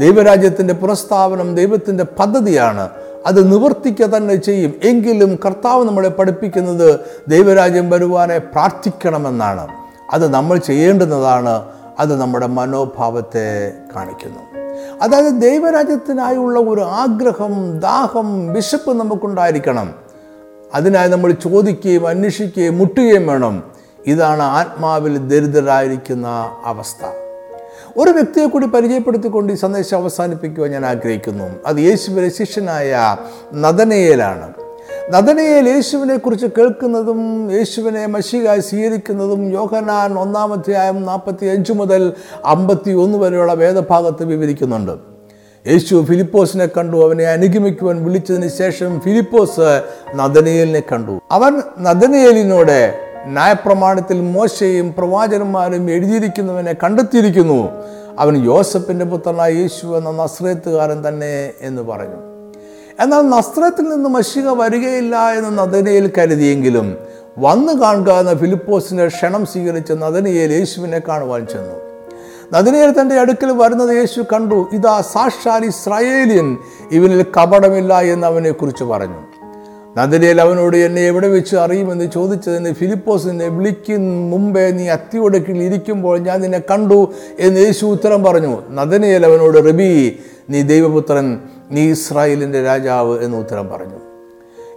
ദൈവരാജ്യത്തിന്റെ 0.00 0.74
പുനഃസ്ഥാപനം 0.74 1.54
ദൈവത്തിന്റെ 1.54 2.04
പദ്ധതിയാണ്. 2.04 2.90
അത് 3.26 3.52
നിവർത്തിക്കുക 3.52 4.06
തന്നെ 4.06 4.34
ചെയ്യും. 4.36 4.74
എങ്കിലും 4.84 5.38
കർത്താവ് 5.46 5.84
നമ്മളെ 5.84 6.08
പഠിപ്പിക്കുന്നത് 6.08 7.00
ദൈവരാജ്യം 7.28 7.90
വരുവാനെ 7.90 8.38
പ്രാർത്ഥിക്കണമെന്നാണ്. 8.38 9.68
അത് 10.12 10.32
നമ്മൾ 10.32 10.58
ചെയ്യേണ്ടുന്നതാണ്. 10.58 11.64
അത് 11.98 12.20
നമ്മുടെ 12.20 12.46
മനോഭാവത്തെ 12.46 13.72
കാണിക്കുന്നു. 13.96 14.58
അതായത് 15.02 15.42
ദൈവരാജ്യത്തിനായുള്ള 15.42 16.60
ഒരു 16.60 16.80
ആഗ്രഹം 16.80 17.78
ദാഹം 17.78 18.52
വിശപ്പ് 18.52 18.90
നമുക്കുണ്ടായിരിക്കണം. 18.90 19.94
അതിനായി 20.74 21.08
നമ്മൾ 21.08 21.30
ചോദിക്കുകയും 21.30 22.06
അന്വേഷിക്കുകയും 22.06 22.78
മുട്ടുകയും 22.78 23.26
വേണം. 23.26 23.79
ഇതാണ് 24.06 24.42
ആത്മാവിൽ 24.42 25.18
ദരിദ്രരായിരിക്കുന്ന 25.18 26.28
അവസ്ഥ. 26.64 27.06
ഒരു 27.96 28.10
വ്യക്തിയെ 28.10 28.46
കൂടി 28.46 28.66
പരിചയപ്പെടുത്തിക്കൊണ്ട് 28.66 29.52
ഈ 29.52 29.56
സന്ദേശം 29.56 29.96
അവസാനിപ്പിക്കുവാൻ 29.96 30.70
ഞാൻ 30.70 30.86
ആഗ്രഹിക്കുന്നു. 30.86 31.44
അത് 31.66 31.76
യേശുവിനെ 31.76 32.28
ശിഷ്യനായ 32.28 33.16
നദനയേലാണ്. 33.54 34.52
നദനയേൽ 35.10 35.68
യേശുവിനെ 35.68 36.16
കുറിച്ച് 36.16 36.46
കേൾക്കുന്നതും 36.46 37.52
യേശുവിനെ 37.52 38.06
മഷികായി 38.06 38.60
സ്വീകരിക്കുന്നതും 38.60 39.52
യോഹനാൻ 39.52 40.18
ഒന്നാമധ്യായം 40.18 41.06
നാൽപ്പത്തി 41.06 41.46
അഞ്ച് 41.46 41.72
മുതൽ 41.72 42.12
അമ്പത്തി 42.44 42.92
ഒന്ന് 42.92 43.18
വരെയുള്ള 43.18 43.54
വേദഭാഗത്ത് 43.54 44.24
വിവരിക്കുന്നുണ്ട്. 44.24 44.92
യേശു 45.66 46.04
ഫിലിപ്പോസിനെ 46.08 46.66
കണ്ടു. 46.66 47.04
അവനെ 47.04 47.24
അനുഗമിക്കുവാൻ 47.24 48.04
വിളിച്ചതിന് 48.04 48.48
ശേഷം 48.48 49.00
ഫിലിപ്പോസ് 49.00 49.82
നദനയേലിനെ 50.14 50.82
കണ്ടു. 50.92 51.20
അവൻ 51.30 51.62
നദനയേലിനോട് 51.78 53.09
ന്യായപ്രമാണത്തിൽ 53.26 54.20
മോശയും 54.20 54.94
പ്രവാചകന്മാരും 54.98 55.90
എഴുതിയിരിക്കുന്നവനെ 55.90 56.72
കണ്ടെത്തിയിരിക്കുന്നു. 56.72 57.68
അവൻ 58.18 58.36
യോസഫിന്റെ 58.44 59.04
പുത്രനായ 59.04 59.52
യേശു 59.52 59.86
എന്ന 59.86 60.10
നസ്രേത്തുകാരൻ 60.10 61.08
തന്നെ 61.08 61.50
എന്ന് 61.60 61.82
പറഞ്ഞു. 61.82 62.30
എന്നാൽ 63.00 63.20
നസ്രത്തിൽ 63.20 63.82
നിന്ന് 63.82 64.08
മഷിക 64.08 64.48
വരികയില്ല 64.48 65.16
എന്ന് 65.16 65.58
നദനയിൽ 65.58 66.10
കരുതിയെങ്കിലും 66.18 66.96
വന്നു 67.38 67.72
കാണുക 67.72 68.12
എന്ന 68.12 68.34
ഫിലിപ്പോസിന്റെ 68.34 69.06
ക്ഷണം 69.06 69.46
സ്വീകരിച്ച 69.46 69.92
നദനയിൽ 69.92 70.52
യേശുവിനെ 70.52 70.98
കാണുവാൻ 71.08 71.46
ചെന്നു. 71.46 71.90
നദിനയിൽ 72.52 73.00
തന്റെ 73.00 73.14
അടുക്കൽ 73.14 73.52
വരുന്നത് 73.52 73.96
യേശു 73.96 74.20
കണ്ടു. 74.20 74.68
ഇതാ 74.72 75.00
സാക്ഷാൽ 75.00 75.64
ഇസ്രായേലിയൻ. 75.64 76.58
ഇവനിൽ 76.92 77.26
കപടമില്ല 77.36 78.00
എന്ന് 78.00 78.26
അവനെക്കുറിച്ച് 78.26 78.84
പറഞ്ഞു. 78.84 79.39
നദിനയിൽ 79.96 80.40
അവനോട് 80.40 80.76
എന്നെ 80.76 81.02
എവിടെ 81.02 81.28
വെച്ച് 81.28 81.56
അറിയുമെന്ന് 81.56 82.10
ചോദിച്ചതിന് 82.10 82.74
ഫിലിപ്പോസിനെ 82.74 83.48
വിളിക്കും 83.48 84.30
മുമ്പേ 84.30 84.70
നീ 84.70 84.88
അത്തിയൊടുക്കിൽ 84.88 85.62
ഇരിക്കുമ്പോൾ 85.62 86.18
ഞാൻ 86.18 86.40
നിന്നെ 86.40 86.58
കണ്ടു 86.58 87.12
എന്ന് 87.38 87.60
യേശു 87.60 87.86
ഉത്തരം 87.86 88.24
പറഞ്ഞു. 88.24 88.62
നന്ദനിയൽ 88.68 89.26
അവനോട് 89.26 89.68
റബി 89.68 90.18
നീ 90.50 90.62
ദൈവപുത്രൻ 90.62 91.40
നീ 91.70 91.90
ഇസ്രായേലിന്റെ 91.90 92.62
രാജാവ് 92.62 93.24
എന്ന് 93.24 93.36
ഉത്തരം 93.36 93.68
പറഞ്ഞു. 93.68 93.98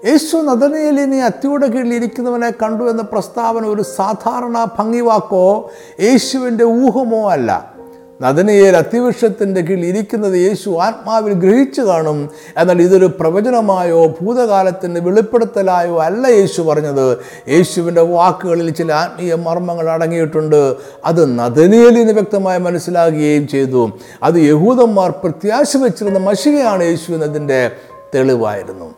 യേശു 0.06 0.38
നദനയേലിനെ 0.38 1.23
അത്തിയുടെ 1.23 1.67
കീഴിൽ 1.67 1.93
ഇരിക്കുന്നവനെ 1.93 2.52
കണ്ടു 2.63 2.84
എന്ന 2.84 3.02
പ്രസ്താവന 3.02 3.65
ഒരു 3.65 3.82
സാധാരണ 3.82 4.67
ഭംഗിവാക്കോ 4.80 5.69
യേശുവിന്റെ 5.99 6.63
ഊഹമോ 6.63 7.32
അല്ല. 7.32 7.72
നദനയേൽ 8.21 8.78
അതിവൃക്ഷത്തിന്റെ 8.78 9.62
കീഴിൽ 9.62 9.86
ഇരിക്കുന്നത് 9.86 10.34
യേശു 10.34 10.69
ആത്മാവിൽ 10.69 11.34
ഗ്രഹിച്ചു 11.34 11.82
കാണും 11.82 12.30
എന്നാൽ 12.58 12.82
ഇതൊരു 12.82 13.06
പ്രവചനമായോ 13.06 14.08
ഭൂതകാലത്തിന്റെ 14.08 15.02
വെളിപ്പെടുത്തലായോ 15.02 16.02
അല്ല 16.02 16.28
യേശു 16.28 16.62
പറഞ്ഞത്. 16.62 17.17
യേശുവിന്റെ 17.49 18.02
വാക്കുകളിൽ 18.02 18.69
ചില 18.69 18.91
ആത്മീയ 18.91 19.36
മർമ്മങ്ങൾ 19.36 19.89
അടങ്ങിയിട്ടുണ്ട്. 19.89 20.76
അത് 21.06 21.39
നദനയേലിന് 21.39 22.12
വ്യക്തമായി 22.12 22.60
മനസ്സിലാകുകയും 22.60 23.47
ചെയ്തു. 23.47 23.91
അത് 24.23 24.36
യഹൂദന്മാർ 24.36 25.10
പ്രത്യാശ 25.10 25.78
വെച്ചിരുന്ന 25.78 26.19
മഷികയാണ് 26.19 26.84
യേശു 26.84 27.12
എന്നതിന്റെ 27.12 27.71
തെളിവായിരുന്നു. 28.15 28.95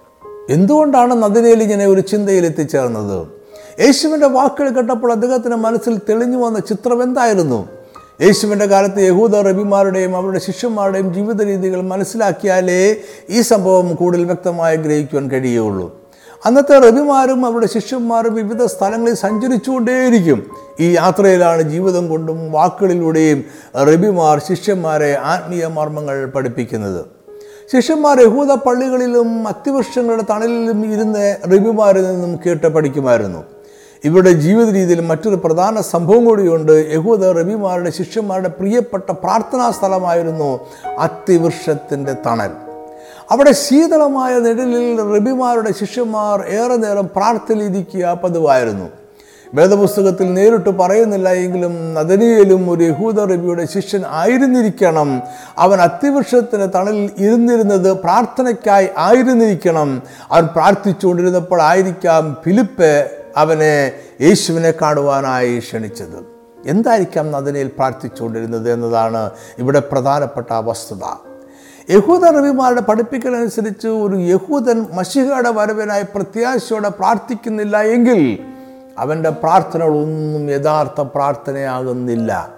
എന്തുകൊണ്ടാണ് 0.49 1.13
നദനയിൽ 1.13 1.63
ഇങ്ങനെ 1.63 1.88
ഒരു 1.88 2.01
ചിന്തയിൽ 2.01 2.45
എത്തിച്ചേർന്നത്? 2.45 3.28
യേശുവിന്റെ 3.82 4.28
വാക്കുകൾ 4.28 4.69
കേട്ടപ്പോൾ 4.69 5.12
അദ്ദേഹത്തിന്റെ 5.12 5.58
മനസ്സിൽ 5.58 5.97
തെളിഞ്ഞു 5.97 6.38
വന്ന 6.38 6.60
ചിത്രം 6.60 7.04
എന്തായിരുന്നു? 7.04 7.74
യേശുവിന്റെ 8.21 8.65
കാലത്ത് 8.65 8.99
യഹൂദ 8.99 9.36
റബിമാരുടെയും 9.36 10.17
അവരുടെ 10.17 10.39
ശിഷ്യന്മാരുടെയും 10.39 11.13
ജീവിത 11.13 11.41
രീതികൾ 11.41 11.82
മനസ്സിലാക്കിയാലേ 11.82 12.95
ഈ 13.30 13.41
സംഭവം 13.41 13.95
കൂടുതൽ 13.95 14.23
വ്യക്തമായി 14.23 14.75
ഗ്രഹിക്കുവാൻ 14.75 15.32
കഴിയുകയുള്ളൂ. 15.32 16.01
അന്നത്തെ 16.45 16.80
റബിമാരും 16.80 17.45
അവരുടെ 17.45 17.67
ശിഷ്യന്മാരും 17.67 18.34
വിവിധ 18.34 18.63
സ്ഥലങ്ങളിൽ 18.63 19.15
സഞ്ചരിച്ചുകൊണ്ടേയിരിക്കും. 19.15 20.51
ഈ 20.80 20.93
യാത്രയിലാണ് 20.93 21.62
ജീവിതം 21.62 22.10
കൊണ്ടും 22.10 22.51
വാക്കുകളിലൂടെയും 22.51 23.43
റബിമാർ 23.75 24.39
ശിഷ്യന്മാരെ 24.39 25.17
ആത്മീയ 25.23 25.65
മർമ്മങ്ങൾ 25.65 26.25
പഠിപ്പിക്കുന്നത്. 26.25 27.06
ശിഷ്യന്മാർ 27.73 28.21
യഹൂദ 28.21 28.47
പള്ളികളിലും 28.47 29.47
അത്തിവൃക്ഷങ്ങളുടെ 29.47 30.23
തണലിലും 30.30 30.93
ഇരുന്ന് 30.93 31.38
റബിമാരിൽ 31.45 32.08
നിന്നും 32.08 32.39
കേട്ട് 32.45 32.67
പഠിക്കുമായിരുന്നു. 32.67 33.54
ഇവരുടെ 34.05 34.31
ജീവിത 34.31 34.69
രീതിയിൽ 34.69 35.01
മറ്റൊരു 35.01 35.35
പ്രധാന 35.35 35.81
സംഭവം 35.81 36.25
കൂടിയുണ്ട്. 36.25 36.89
യഹൂദ 36.93 37.25
റബിമാരുടെ 37.25 37.89
ശിഷ്യന്മാരുടെ 37.89 38.49
പ്രിയപ്പെട്ട 38.49 39.11
പ്രാർത്ഥനാ 39.11 39.71
സ്ഥലമായിരുന്നു 39.71 40.59
അത്തിവൃക്ഷത്തിന്റെ 40.99 42.15
തണൽ. 42.25 42.49
അവിടെ 43.31 43.51
ശീതളമായ 43.51 44.39
നിഴലിൽ 44.39 45.15
റബിമാരുടെ 45.15 45.71
ശിഷ്യന്മാർ 45.71 46.47
ഏറെ 46.47 46.75
നേരം 46.75 47.09
പ്രാർത്ഥനയിലിരിക്കുക 47.15 48.19
പതിവായിരുന്നു. 48.23 48.85
വേദപുസ്തകത്തിൽ 49.53 50.33
നേരിട്ട് 50.33 50.69
പറയുന്നില്ല 50.69 51.29
എങ്കിലും 51.29 51.93
നദനിയലും 51.93 52.69
ഒരു 52.69 52.83
യഹൂദ 52.83 53.19
റബിയുടെ 53.19 53.65
ശിഷ്യൻ 53.65 54.03
ആയിരുന്നിരിക്കണം. 54.07 55.21
അവൻ 55.57 55.81
അത്തിവൃക്ഷത്തിന് 55.81 56.67
തണലിൽ 56.75 57.09
ഇരുന്നിരുന്നത് 57.17 57.93
പ്രാർത്ഥനയ്ക്കായി 57.93 58.87
ആയിരുന്നിരിക്കണം. 58.97 60.01
അവൻ 60.31 60.45
പ്രാർത്ഥിച്ചുകൊണ്ടിരുന്നപ്പോൾ 60.45 61.61
ആയിരിക്കാം 61.61 62.37
ഫിലിപ്പ് 62.45 63.11
അവനെ 63.36 63.91
യേശുവിനെ 64.21 64.74
കാണുവാനായി 64.82 65.60
ക്ഷണിച്ചത്. 65.60 66.36
എന്തായിരിക്കാം 66.67 67.32
നദനയിൽ 67.32 67.67
പ്രാർത്ഥിച്ചുകൊണ്ടിരുന്നത് 67.67 68.71
എന്നതാണ് 68.71 69.30
ഇവിടെ 69.60 69.80
പ്രധാനപ്പെട്ട 69.80 70.48
വസ്തുത. 70.54 71.04
യഹൂദ 71.89 72.26
റബിമാരുടെ 72.26 72.82
പഠിപ്പിക്കലനുസരിച്ച് 72.82 73.88
ഒരു 73.88 74.15
യഹൂദൻ 74.15 74.88
മഷികയുടെ 74.93 75.50
വരവിനായി 75.50 76.04
പ്രത്യാശയോടെ 76.04 76.89
പ്രാർത്ഥിക്കുന്നില്ല 76.89 77.82
എങ്കിൽ 77.82 78.39
അവന്റെ 78.98 79.30
പ്രാർത്ഥനകളൊന്നും 79.30 80.52
യഥാർത്ഥ 80.52 81.02
പ്രാർത്ഥനയാകുന്നില്ല. 81.02 82.50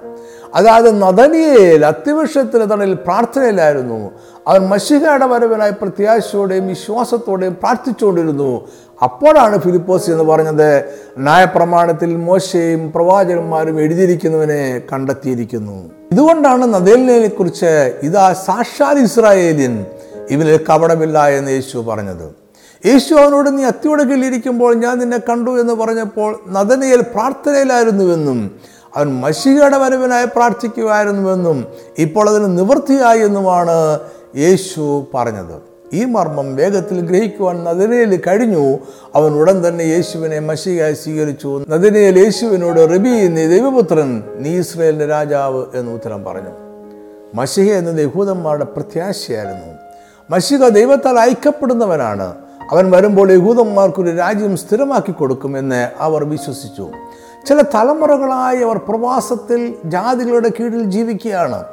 അതായത് 0.55 1.01
നദനിയയിൽ 1.01 1.85
അത്യവശ്യത്തിന് 1.85 2.71
തണലിൽ 2.71 2.93
പ്രാർത്ഥനയിലായിരുന്നു. 2.93 4.11
അവൻ 4.47 4.67
മഷികയുടെ 4.67 5.25
വരവിനായി 5.25 5.71
പ്രത്യാശയോടെയും 5.71 6.67
വിശ്വാസത്തോടെയും 6.67 7.53
പ്രാർത്ഥിച്ചുകൊണ്ടിരുന്നു. 7.53 8.67
അപ്പോഴാണ് 9.03 9.57
ഫിലിപ്പോസ് 9.57 10.11
എന്ന് 10.11 10.23
പറഞ്ഞത് 10.23 10.83
ന്യായപ്രമാണത്തിൽ 11.17 12.15
മോശയും 12.15 12.91
പ്രവാചകന്മാരും 12.91 13.81
എഴുതിയിരിക്കുന്നവനെ 13.81 14.81
കണ്ടെത്തിയിരിക്കുന്നു. 14.93 15.91
ഇതുകൊണ്ടാണ് 16.11 16.73
നദേലിനെ 16.73 17.27
കുറിച്ച് 17.27 17.99
ഇതാ 18.03 18.33
സാക്ഷാൽ 18.33 18.99
ഇസ്രായേലിൻ 18.99 19.85
ഇവനിൽ 20.29 20.59
കപടമില്ല 20.69 21.27
എന്ന് 21.27 21.51
യേശു 21.51 21.77
പറഞ്ഞത്. 21.77 22.47
യേശു 22.85 23.13
അവനോട് 23.13 23.57
നീ 23.57 23.63
അത്തിയുടെ 23.63 24.03
കീഴിലിരിക്കുമ്പോൾ 24.03 24.75
ഞാൻ 24.75 24.99
നിന്നെ 24.99 25.17
കണ്ടു 25.17 25.61
എന്ന് 25.61 25.73
പറഞ്ഞപ്പോൾ 25.73 26.39
നദനയിൽ 26.49 27.01
പ്രാർത്ഥനയിലായിരുന്നുവെന്നും 27.01 28.51
അവൻ 28.97 29.21
മഷികയുടെ 29.21 29.77
വരവിനായി 29.77 30.25
പ്രാർത്ഥിക്കുമായിരുന്നുവെന്നും 30.25 31.65
ഇപ്പോൾ 31.97 32.29
അതിന് 32.29 32.57
നിവൃത്തിയായി 32.57 33.19
എന്നുമാണ് 33.19 33.99
യേശു 34.35 35.05
പറഞ്ഞത്. 35.13 35.77
ഈ 35.93 36.05
മർമ്മം 36.05 36.55
വേഗത്തിൽ 36.55 37.01
ഗ്രഹിക്കുവാൻ 37.01 37.63
നദിനയിൽ 37.63 38.21
കഴിഞ്ഞു. 38.27 38.77
അവൻ 39.15 39.33
ഉടൻ 39.33 39.67
തന്നെ 39.67 39.83
യേശുവിനെ 39.83 40.39
മഷികയായി 40.39 40.93
സ്വീകരിച്ചു. 40.93 41.65
നദിനയിൽ 41.69 42.19
യേശുവിനോട് 42.19 42.79
റബി 42.79 43.27
നീ 43.27 43.47
ദൈവപുത്രൻ 43.47 44.23
നീ 44.35 44.59
ഇസ്രയേലിന്റെ 44.59 45.05
രാജാവ് 45.05 45.65
എന്ന് 45.73 45.91
ഉത്തരം 45.91 46.23
പറഞ്ഞു. 46.23 46.49
മഷിക 47.35 47.73
എന്നത് 47.73 48.05
യഹൂദന്മാരുടെ 48.05 48.65
പ്രത്യാശയായിരുന്നു. 48.65 49.73
മഷിക 50.29 50.67
ദൈവത്താൽ 50.67 51.19
ഐക്യപ്പെടുന്നവനാണ്. 51.19 52.35
അവൻ 52.71 52.91
വരുമ്പോൾ 52.91 53.31
യഹൂദന്മാർക്കൊരു 53.31 54.15
രാജ്യം 54.15 54.57
സ്ഥിരമാക്കി 54.57 55.11
കൊടുക്കുമെന്ന് 55.11 55.89
അവർ 55.99 56.23
വിശ്വസിച്ചു. 56.23 56.87
ചില 57.47 57.61
തലമുറകളായി 57.61 58.57
അവർ 58.57 58.77
പ്രവാസത്തിൽ 58.77 59.73
ജാതികളുടെ 59.85 60.49
കീഴിൽ 60.59 60.83
ജീവിക്കുകയാണ്. 60.83 61.63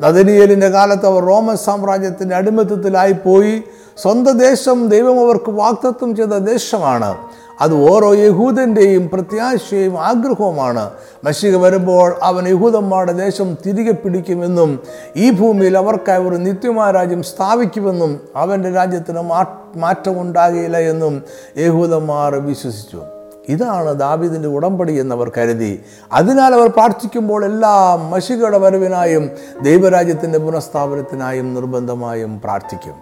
നദനിയലിന്റെ 0.00 0.68
കാലത്ത് 0.68 1.06
അവർ 1.06 1.24
റോമൻ 1.24 1.56
സാമ്രാജ്യത്തിന്റെ 1.56 2.34
അടിമത്തത്തിലായിപ്പോയി. 2.36 3.62
സ്വന്തം 4.02 4.38
ദേശം 4.38 4.88
ദൈവം 4.88 5.26
അവർക്ക് 5.26 5.50
വാക്തത്വം 5.50 6.16
ചെയ്ത 6.16 6.28
ദേശമാണ്. 6.28 7.16
അത് 7.60 7.90
ഓരോ 7.90 8.14
യഹൂദന്റെയും 8.14 9.10
പ്രത്യാശയും 9.12 9.98
ആഗ്രഹവുമാണ്. 9.98 10.90
മഷിക 11.24 11.56
വരുമ്പോൾ 11.56 12.14
അവൻ 12.22 12.48
യഹൂദന്മാരുടെ 12.48 13.12
ദേശം 13.12 13.56
തിരികെ 13.66 13.92
പിടിക്കുമെന്നും 13.92 14.80
ഈ 15.16 15.30
ഭൂമിയിൽ 15.30 15.78
അവർക്കായി 15.78 16.22
ഒരു 16.22 16.36
നിത്യമായ 16.36 16.90
രാജ്യം 16.90 17.22
സ്ഥാപിക്കുമെന്നും 17.22 18.20
അവന്റെ 18.36 18.70
രാജ്യത്തിന് 18.70 19.20
മാറ്റമുണ്ടാകില്ല 19.76 20.78
എന്നും 20.78 21.22
യഹൂദന്മാർ 21.56 22.34
വിശ്വസിച്ചു. 22.34 23.02
ഇതാണ് 23.48 23.94
ദാബിദിന്റെ 23.94 24.48
ഉടമ്പടി 24.48 24.92
എന്നവർ 24.92 25.32
കരുതി. 25.38 25.82
അതിനാൽ 26.12 26.54
അവർ 26.54 26.68
പ്രാർത്ഥിക്കുമ്പോൾ 26.68 27.44
എല്ലാ 27.44 27.94
മഷികളുടെ 27.94 28.58
വരവിനായും 28.58 29.30
ദൈവരാജ്യത്തിന്റെ 29.62 30.38
പുനഃസ്ഥാപനത്തിനായും 30.38 31.54
നിർബന്ധമായും 31.54 32.40
പ്രാർത്ഥിക്കും. 32.40 32.94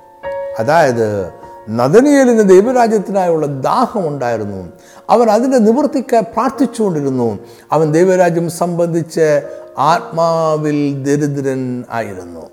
അതായത് 0.59 1.31
നദനിയലിന് 1.70 2.48
ദൈവരാജ്യത്തിനായുള്ള 2.48 3.46
ദാഹമുണ്ടായിരുന്നു 3.46 4.68
അവൻ 5.11 5.31
അതിന്റെ 5.31 5.59
നിവൃത്തിക്കായി 5.59 6.22
പ്രാർത്ഥിച്ചുകൊണ്ടിരുന്നു. 6.22 7.38
അവൻ 7.72 7.92
ദൈവരാജ്യം 7.92 8.50
സംബന്ധിച്ച് 8.50 9.42
ആത്മാവിൽ 9.78 11.05
ദരിദ്രൻ 11.05 11.85
ആയിരുന്നു. 11.90 12.50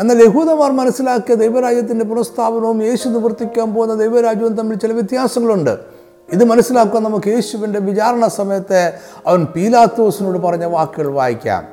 എന്നാൽ 0.00 0.22
യഹൂദമാർ 0.22 0.72
മനസ്സിലാക്കിയ 0.72 1.34
ദൈവരാജ്യത്തിന്റെ 1.34 2.04
പുനഃസ്ഥാപനവും 2.04 2.82
യേശു 2.82 3.08
നിവർത്തിക്കാൻ 3.08 3.74
പോകുന്ന 3.74 3.94
ദൈവരാജ്യവും 3.94 4.54
തമ്മിൽ 4.54 4.76
ചില 4.76 4.92
വ്യത്യാസങ്ങളുണ്ട്. 4.92 5.97
ഇത് 6.32 6.44
മനസ്സിലാക്കാൻ 6.44 7.02
നമുക്ക് 7.02 7.28
യേശുവിന്റെ 7.28 7.78
വിചാരണ 7.78 8.26
സമയത്ത് 8.26 8.92
അവൻ 9.26 9.44
പീലാത്തോസിനോട് 9.44 10.38
പറഞ്ഞ 10.38 10.64
വാക്കുകൾ 10.64 11.08
വായിക്കാം. 11.08 11.64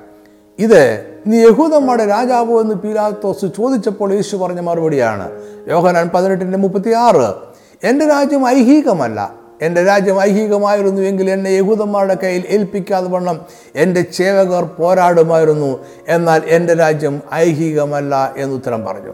ഇത് 0.59 1.05
നീ 1.27 1.37
യഹൂദന്മാരുടെ 1.37 2.05
രാജാവോ 2.05 2.61
എന്ന് 2.61 2.75
പീലാത്തോസ് 2.75 3.45
ചോദിച്ചപ്പോൾ 3.57 4.13
യേശു 4.13 4.37
പറഞ്ഞ 4.37 4.59
മറുപടിയാണ്. 4.59 5.31
യോഹനാൻ 5.69 6.09
പതിനെട്ടിന്റെ 6.13 6.57
മുപ്പത്തി 6.57 6.91
ആറ് 6.91 7.33
എന്റെ 7.83 8.07
രാജ്യം 8.07 8.47
ഐഹികമല്ല. 8.47 9.33
എന്റെ 9.61 9.83
രാജ്യം 9.83 10.21
ഐഹികമായിരുന്നു 10.21 11.01
എങ്കിൽ 11.01 11.29
എന്നെ 11.29 11.49
യഹൂദന്മാരുടെ 11.49 12.17
കയ്യിൽ 12.23 12.43
ഏൽപ്പിക്കാതെ 12.49 13.07
വണ്ണം 13.07 13.41
എന്റെ 13.75 14.01
ചേവകർ 14.01 14.63
പോരാടുമായിരുന്നു. 14.63 15.79
എന്നാൽ 16.07 16.41
എന്റെ 16.45 16.73
രാജ്യം 16.73 17.21
ഐഹികമല്ല 17.33 18.33
എന്ന് 18.37 18.55
ഉത്തരം 18.55 18.85
പറഞ്ഞു. 18.85 19.13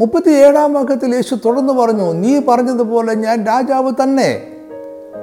മുപ്പത്തി 0.00 0.30
ഏഴാം 0.30 0.72
വാക്യത്തിൽ 0.72 1.14
യേശു 1.14 1.34
തുടർന്ന് 1.34 1.72
പറഞ്ഞു 1.72 2.12
നീ 2.12 2.40
പറഞ്ഞതുപോലെ 2.48 3.14
ഞാൻ 3.14 3.46
രാജാവ് 3.46 3.92
തന്നെ. 4.02 4.55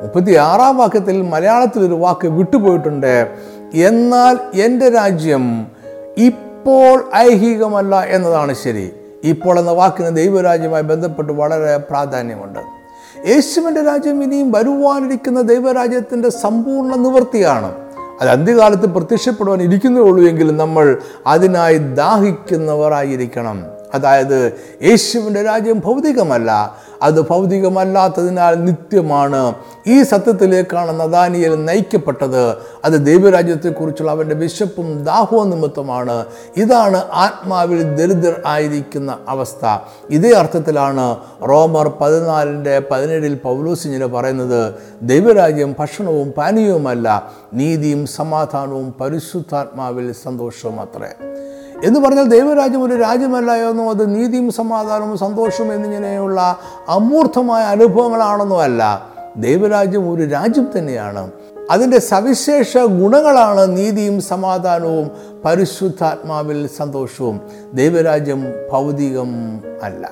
മുപ്പത്തി 0.03 0.35
ആറാം 0.35 0.77
വാക്യത്തിൽ 0.77 1.21
മലയാളത്തിൽ 1.21 1.85
ഒരു 1.85 1.93
വാക്ക് 1.93 2.27
വിട്ടുപോയിട്ടുണ്ട്. 2.27 3.27
എന്നാൽ 3.73 4.61
എന്റെ 4.61 4.89
രാജ്യം 4.89 5.67
ഇപ്പോൾ 6.17 7.09
ഐഹികമല്ല 7.15 8.03
എന്നതാണ് 8.03 8.53
ശരി. 8.53 8.91
ഇപ്പോൾ 9.23 9.59
എന്ന 9.59 9.71
വാക്കിന് 9.71 10.15
ദൈവരാജ്യവുമായി 10.15 10.83
ബന്ധപ്പെട്ട് 10.83 11.33
വളരെ 11.33 11.77
പ്രാധാന്യമുണ്ട്. 11.77 12.59
യേശുവിന്റെ 13.29 13.83
രാജ്യം 13.83 14.23
ഇനിയും 14.23 14.51
വരുവാനിരിക്കുന്ന 14.51 15.41
ദൈവരാജ്യത്തിന്റെ 15.41 16.29
സമ്പൂർണ 16.29 16.95
നിവൃത്തിയാണ്. 16.95 17.75
അത് 18.21 18.29
അന്ത്യകാലത്ത് 18.29 18.85
പ്രത്യക്ഷപ്പെടുവാൻ 18.85 19.61
ഇരിക്കുന്നേ 19.61 20.29
എങ്കിലും 20.29 20.57
നമ്മൾ 20.57 20.97
അതിനായി 21.27 21.77
ദാഹിക്കുന്നവരായിരിക്കണം. 21.77 23.63
അതായത് 23.93 24.53
യേശുവിന്റെ 24.83 25.43
രാജ്യം 25.43 25.79
ഭൗതികമല്ല 25.79 26.77
അത് 27.03 27.29
ഭൗതികമല്ലാത്തതിനാൽ 27.29 28.65
നിത്യമാണ്. 28.65 29.55
ഈ 29.87 30.03
സത്യത്തിലേക്കാണ് 30.03 30.99
നദാനിയൽ 30.99 31.65
നയിക്കപ്പെട്ടത്. 31.65 32.51
അത് 32.85 33.05
ദൈവരാജ്യത്തെക്കുറിച്ചുള്ള 33.05 34.11
അവന്റെ 34.11 34.35
വിശപ്പും 34.35 35.03
ദാഹവും 35.03 35.49
നിമിത്തമാണ്. 35.49 36.25
ഇതാണ് 36.57 36.97
ആത്മാവിൽ 36.97 37.95
ദരിദ്രർ 37.95 38.41
ആയിരിക്കുന്ന 38.45 39.17
അവസ്ഥ. 39.27 39.77
ഇതേ 40.09 40.31
അർത്ഥത്തിലാണ് 40.31 41.17
റോമർ 41.49 41.87
പതിനാലിന്റെ 42.01 42.81
പതിനേഴിൽ 42.91 43.35
പൗലോസിഞ്ഞിന് 43.35 44.05
പറയുന്നത്. 44.05 44.73
ദൈവരാജ്യം 45.01 45.75
ഭക്ഷണവും 45.79 46.31
പാനീയവുമല്ല 46.31 47.31
നീതിയും 47.53 48.07
സമാധാനവും 48.07 48.93
പരിശുദ്ധാത്മാവിൽ 49.01 50.11
സന്തോഷവും 50.11 50.79
അത്രേ 50.79 51.42
എന്ന് 51.83 51.99
പറഞ്ഞാൽ 51.99 52.23
ദൈവരാജ്യം 52.23 52.83
ഒരു 52.83 52.95
രാജ്യമല്ല 52.95 53.51
അത് 53.51 54.15
നീതിയും 54.15 54.51
സമാധാനവും 54.51 55.17
സന്തോഷവും 55.17 55.73
എന്നിങ്ങനെയുള്ള 55.73 56.57
അമൂർത്തമായ 56.89 57.63
അനുഭവങ്ങളാണെന്നോ 57.63 58.61
അല്ല 58.61 59.09
ദൈവരാജ്യം 59.37 60.13
ഒരു 60.13 60.23
രാജ്യം 60.23 60.67
തന്നെയാണ്. 60.77 61.31
അതിന്റെ 61.71 61.99
സവിശേഷ 61.99 62.77
ഗുണങ്ങളാണ് 62.77 63.77
നീതിയും 63.77 64.21
സമാധാനവും 64.21 65.11
പരിശുദ്ധാത്മാവിൽ 65.45 66.69
സന്തോഷവും. 66.77 67.41
ദൈവരാജ്യം 67.73 68.45
ഭൗതികം 68.71 69.61
അല്ല. 69.83 70.11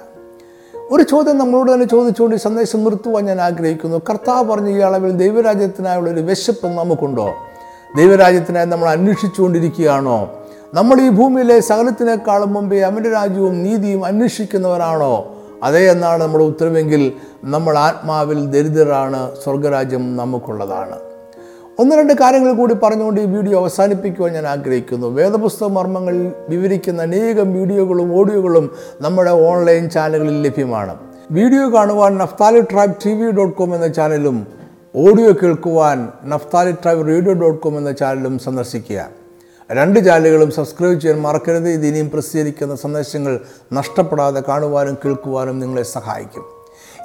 ഒരു 0.91 1.03
ചോദ്യം 1.03 1.37
നമ്മളോട് 1.37 1.73
തന്നെ 1.73 1.85
ചോദിച്ചുകൊണ്ട് 1.85 2.35
ഈ 2.35 2.39
സന്ദേശം 2.39 2.83
നിർത്തുവാൻ 2.83 3.25
ഞാൻ 3.25 3.41
ആഗ്രഹിക്കുന്നു. 3.41 4.01
കർത്താവ് 4.09 4.43
പറഞ്ഞ 4.43 4.69
ഈ 4.69 4.79
അളവിൽ 4.79 5.11
ദൈവരാജ്യത്തിനായുള്ള 5.11 6.09
ഒരു 6.09 6.19
വിശപ്പ് 6.19 6.67
നമുക്കുണ്ടോ? 6.67 7.29
ദൈവരാജ്യത്തിനായി 7.97 8.65
നമ്മൾ 8.65 8.89
അന്വേഷിച്ചുകൊണ്ടിരിക്കുകയാണോ? 8.89 10.40
നമ്മൾ 10.73 11.01
ഈ 11.01 11.09
ഭൂമിയിലെ 11.09 11.59
സകലത്തിനേക്കാളും 11.59 12.53
മുമ്പേ 12.53 12.79
അവന്റെ 12.79 13.11
രാജ്യവും 13.11 13.63
നീതിയും 13.63 14.05
അന്വേഷിക്കുന്നവരാണോ? 14.05 15.35
അതേ 15.63 15.91
എന്നാണ് 15.91 16.21
നമ്മുടെ 16.21 16.43
ഉത്തരവെങ്കിൽ 16.43 17.11
നമ്മൾ 17.43 17.77
ആത്മാവിൽ 17.77 18.45
ദരിദ്രരാണ് 18.45 19.35
സ്വർഗരാജ്യം 19.43 20.17
നമുക്കുള്ളതാണ്. 20.17 20.97
ഒന്ന് 21.79 21.95
രണ്ട് 21.95 22.13
കാര്യങ്ങൾ 22.13 22.53
കൂടി 22.53 22.73
പറഞ്ഞുകൊണ്ട് 22.73 23.21
ഈ 23.21 23.25
വീഡിയോ 23.25 23.59
അവസാനിപ്പിക്കുവാൻ 23.59 24.33
ഞാൻ 24.33 24.47
ആഗ്രഹിക്കുന്നു. 24.47 25.07
വേദപുസ്തക 25.07 25.67
മർമ്മങ്ങൾ 25.67 26.33
വിവരിക്കുന്ന 26.49 27.01
അനേകം 27.01 27.53
വീഡിയോകളും 27.53 28.19
ഓഡിയോകളും 28.19 28.71
നമ്മുടെ 29.01 29.31
ഓൺലൈൻ 29.31 29.89
ചാനലുകളിൽ 29.89 30.41
ലഭ്യമാണ്. 30.41 30.95
വീഡിയോ 31.31 31.73
കാണുവാൻ 31.73 32.17
Naphtali 32.17 32.61
tribe 32.61 32.95
T 33.05 33.13
V 33.13 33.31
dot 33.31 33.57
com 33.57 33.75
എന്ന 33.75 33.87
ചാനലും 33.87 34.47
ഓഡിയോ 34.95 35.31
കേൾക്കുവാൻ 35.31 36.09
Naphtali 36.25 36.71
tribe 36.71 37.07
radio 37.07 37.33
dot 37.33 37.61
com 37.61 37.77
എന്ന 37.77 37.91
ചാനലും 37.91 38.39
സന്ദർശിക്കുക. 38.39 39.20
രണ്ട് 39.73 40.05
ചാനലുകളും 40.05 40.51
സബ്സ്ക്രൈബ് 40.51 40.99
ചെയ്യാൻ 40.99 41.21
മറക്കരുത്. 41.21 41.69
ഇത് 41.69 41.85
ഇനിയും 41.85 42.09
പ്രസിദ്ധീകരിക്കുന്ന 42.09 42.75
സന്ദേശങ്ങൾ 42.75 43.39
നഷ്ടപ്പെടാതെ 43.73 44.43
കാണുവാനും 44.47 44.97
കേൾക്കുവാനും 45.05 45.59
നിങ്ങളെ 45.59 45.83
സഹായിക്കും. 45.83 46.45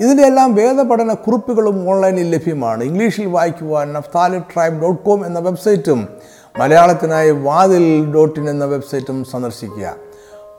ഇതിന്റെ 0.00 0.22
എല്ലാം 0.26 0.54
വേദപഠന 0.54 1.12
കുറിപ്പുകളും 1.12 1.90
ഓൺലൈനിൽ 1.90 2.30
ലഭ്യമാണ്. 2.30 2.84
ഇംഗ്ലീഷിൽ 2.84 3.26
വായിക്കുവാൻ 3.26 3.92
നഫ്താലി 3.92 4.38
ട്രൈബ് 4.38 4.82
ഡോട്ട് 4.82 5.02
കോം 5.02 5.26
എന്ന 5.26 5.38
വെബ്സൈറ്റും 5.38 6.08
മലയാളത്തിനായി 6.58 7.30
വാതിൽ 7.30 8.12
ഡോട്ട് 8.12 8.40
ഇൻ 8.40 8.50
എന്ന 8.50 8.64
വെബ്സൈറ്റും 8.64 9.24
സന്ദർശിക്കുക. 9.24 9.94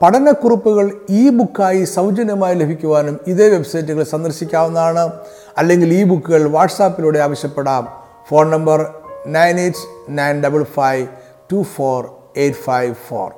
പഠനക്കുറിപ്പുകൾ 0.02 0.92
ഇ 1.10 1.28
ബുക്കായി 1.28 1.84
സൗജന്യമായി 1.84 2.54
ലഭിക്കുവാനും 2.54 3.20
ഇതേ 3.26 3.48
വെബ്സൈറ്റുകൾ 3.48 4.02
സന്ദർശിക്കാവുന്നതാണ്. 4.02 5.12
അല്ലെങ്കിൽ 5.58 5.94
ഇ 5.94 6.04
ബുക്കുകൾ 6.04 6.48
വാട്സാപ്പിലൂടെ 6.48 7.18
ആവശ്യപ്പെടാം. 7.18 7.88
Phone 8.28 8.50
number 8.50 8.94
nine 9.26 9.60
eight 9.60 10.18
nine 10.18 10.42
double 10.44 10.62
five 10.62 11.06
two 11.52 11.62
four 11.62 12.10
eight 12.36 12.58
five 12.58 12.94
four 13.08 13.32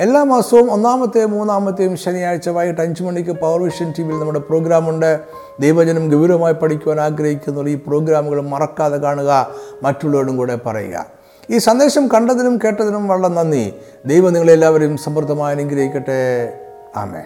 എല്ലാ 0.00 0.22
മാസവും 0.22 0.72
ഒന്നാമത്തെയും 0.72 1.30
മൂന്നാമത്തെയും 1.30 1.96
ശനിയാഴ്ച 1.96 2.48
വൈകിട്ട് 2.48 2.80
അഞ്ച് 2.80 3.02
മണിക്ക് 3.02 3.30
പവർ 3.30 3.62
വിഷൻ 3.62 3.92
ടി 3.98 4.02
വിയിൽ 4.02 4.18
നമ്മുടെ 4.18 4.38
പ്രോഗ്രാമുണ്ട്. 4.38 5.20
ദൈവജനം 5.60 6.08
ഗൗരവമായി 6.08 6.54
പഠിക്കുവാൻ 6.54 7.00
ആഗ്രഹിക്കുന്നവർ 7.00 7.68
ഈ 7.68 7.74
പ്രോഗ്രാമുകൾ 7.74 8.40
മറക്കാതെ 8.40 8.96
കാണുക 8.96 9.50
മറ്റുള്ളവരോടും 9.82 10.36
കൂടെ 10.36 10.58
പറയുക. 10.66 11.06
ഈ 11.50 11.58
സന്ദേശം 11.58 12.08
കണ്ടതിനും 12.08 12.58
കേട്ടതിനും 12.64 13.08
വളരെ 13.08 13.34
നന്ദി. 13.34 13.74
ദൈവം 14.06 14.32
നിങ്ങളെല്ലാവരെയും 14.32 14.96
സമൃദ്ധമായി 14.96 15.56
അനുഗ്രഹിക്കട്ടെ. 15.56 16.52
ആമേ 16.96 17.22